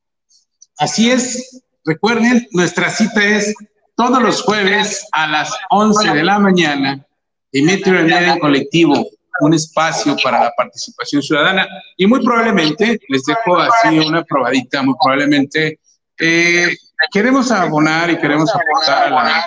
[0.78, 3.54] Así es, recuerden, nuestra cita es
[3.96, 7.06] todos los jueves a las 11 de la mañana,
[7.52, 9.06] Demetrio Almeda en colectivo,
[9.42, 11.68] un espacio para la participación ciudadana
[11.98, 15.80] y muy probablemente, les dejo así una probadita, muy probablemente
[16.20, 16.76] eh,
[17.12, 19.46] queremos abonar y queremos aportar a, la-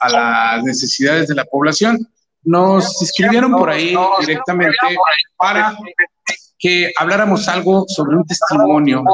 [0.00, 1.98] a las necesidades de la población.
[2.42, 4.76] Nos escribieron por ahí directamente
[5.38, 5.74] para
[6.64, 9.04] que habláramos algo sobre un testimonio,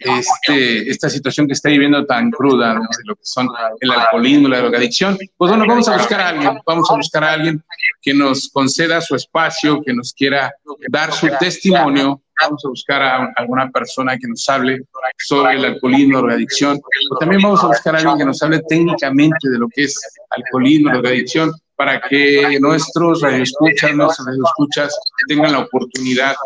[0.00, 2.80] este, esta situación que está viviendo tan cruda, ¿no?
[2.80, 5.16] de lo que son el alcoholismo, la drogadicción.
[5.36, 7.62] Pues bueno, vamos a buscar a alguien, vamos a buscar a alguien
[8.00, 10.52] que nos conceda su espacio, que nos quiera
[10.90, 12.20] dar su testimonio.
[12.42, 14.80] Vamos a buscar a alguna persona que nos hable
[15.18, 16.80] sobre el alcoholismo, drogadicción.
[17.20, 19.96] También vamos a buscar a alguien que nos hable técnicamente de lo que es
[20.30, 21.52] alcoholismo, drogadicción,
[21.82, 26.36] para que nuestros radioescuchas, nuestros radioescuchas tengan la oportunidad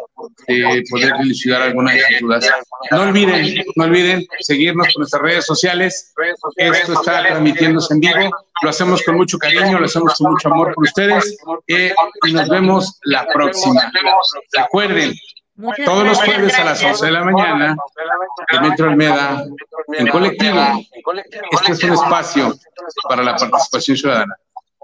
[0.48, 2.50] de poder dilucidar algunas de sus dudas.
[2.90, 6.14] No olviden, no olviden seguirnos con nuestras redes sociales.
[6.56, 8.30] Esto está transmitiéndose en vivo.
[8.62, 11.94] Lo hacemos con mucho cariño, lo hacemos con mucho amor por ustedes eh,
[12.26, 13.92] y nos vemos la próxima.
[14.52, 15.12] Recuerden,
[15.84, 17.76] todos los jueves a las 11 de la mañana,
[18.62, 19.44] Metro Almeda,
[19.88, 20.82] en colectivo.
[21.50, 22.54] Este es un espacio
[23.06, 24.34] para la participación ciudadana.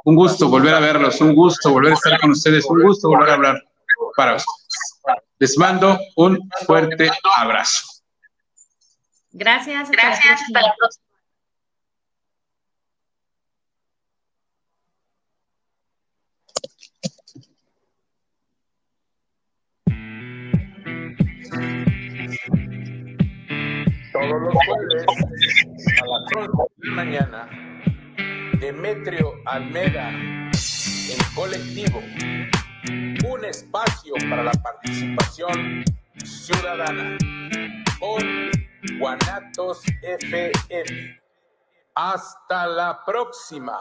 [0.05, 3.31] Un gusto volver a verlos, un gusto volver a estar con ustedes, un gusto volver
[3.31, 3.63] a hablar
[4.17, 4.59] para ustedes.
[5.39, 7.87] Les mando un fuerte abrazo.
[9.33, 9.83] Gracias.
[9.83, 11.03] hasta Gracias, hasta la próxima.
[24.13, 25.05] Todos los jueves
[26.01, 27.72] a las 11 de la mañana,
[28.63, 32.01] Demetrio Almeda en colectivo.
[33.29, 35.85] Un espacio para la participación
[36.25, 37.19] ciudadana
[37.99, 38.53] con
[39.01, 41.21] Guanatos FM.
[41.97, 43.77] Hasta la próxima.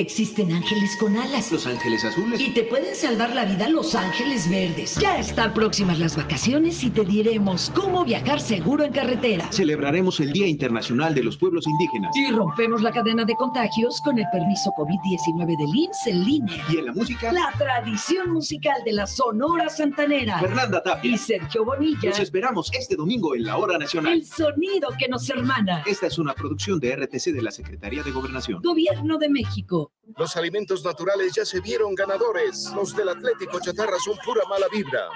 [0.00, 1.52] Existen ángeles con alas.
[1.52, 2.40] Los ángeles azules.
[2.40, 4.96] Y te pueden salvar la vida los ángeles verdes.
[4.96, 9.52] Ya están próximas las vacaciones y te diremos cómo viajar seguro en carretera.
[9.52, 12.16] Celebraremos el Día Internacional de los Pueblos Indígenas.
[12.16, 16.64] Y rompemos la cadena de contagios con el permiso COVID-19 del IMSS en línea.
[16.70, 20.40] Y en la música, La tradición musical de la Sonora Santanera.
[20.40, 21.10] Fernanda Tapia.
[21.10, 22.08] Y Sergio Bonilla.
[22.08, 24.14] Los esperamos este domingo en la Hora Nacional.
[24.14, 25.82] El sonido que nos hermana.
[25.84, 28.62] Esta es una producción de RTC de la Secretaría de Gobernación.
[28.62, 29.89] Gobierno de México.
[30.16, 32.70] Los alimentos naturales ya se vieron ganadores.
[32.74, 35.08] Los del Atlético Chatarra son pura mala vibra.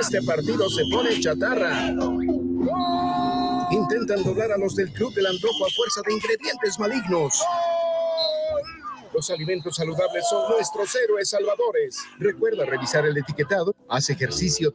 [0.00, 1.88] Este partido se pone chatarra.
[3.70, 7.42] Intentan doblar a los del Club del Antojo a fuerza de ingredientes malignos.
[9.14, 12.04] Los alimentos saludables son nuestros héroes salvadores.
[12.18, 14.72] Recuerda revisar el etiquetado, haz ejercicio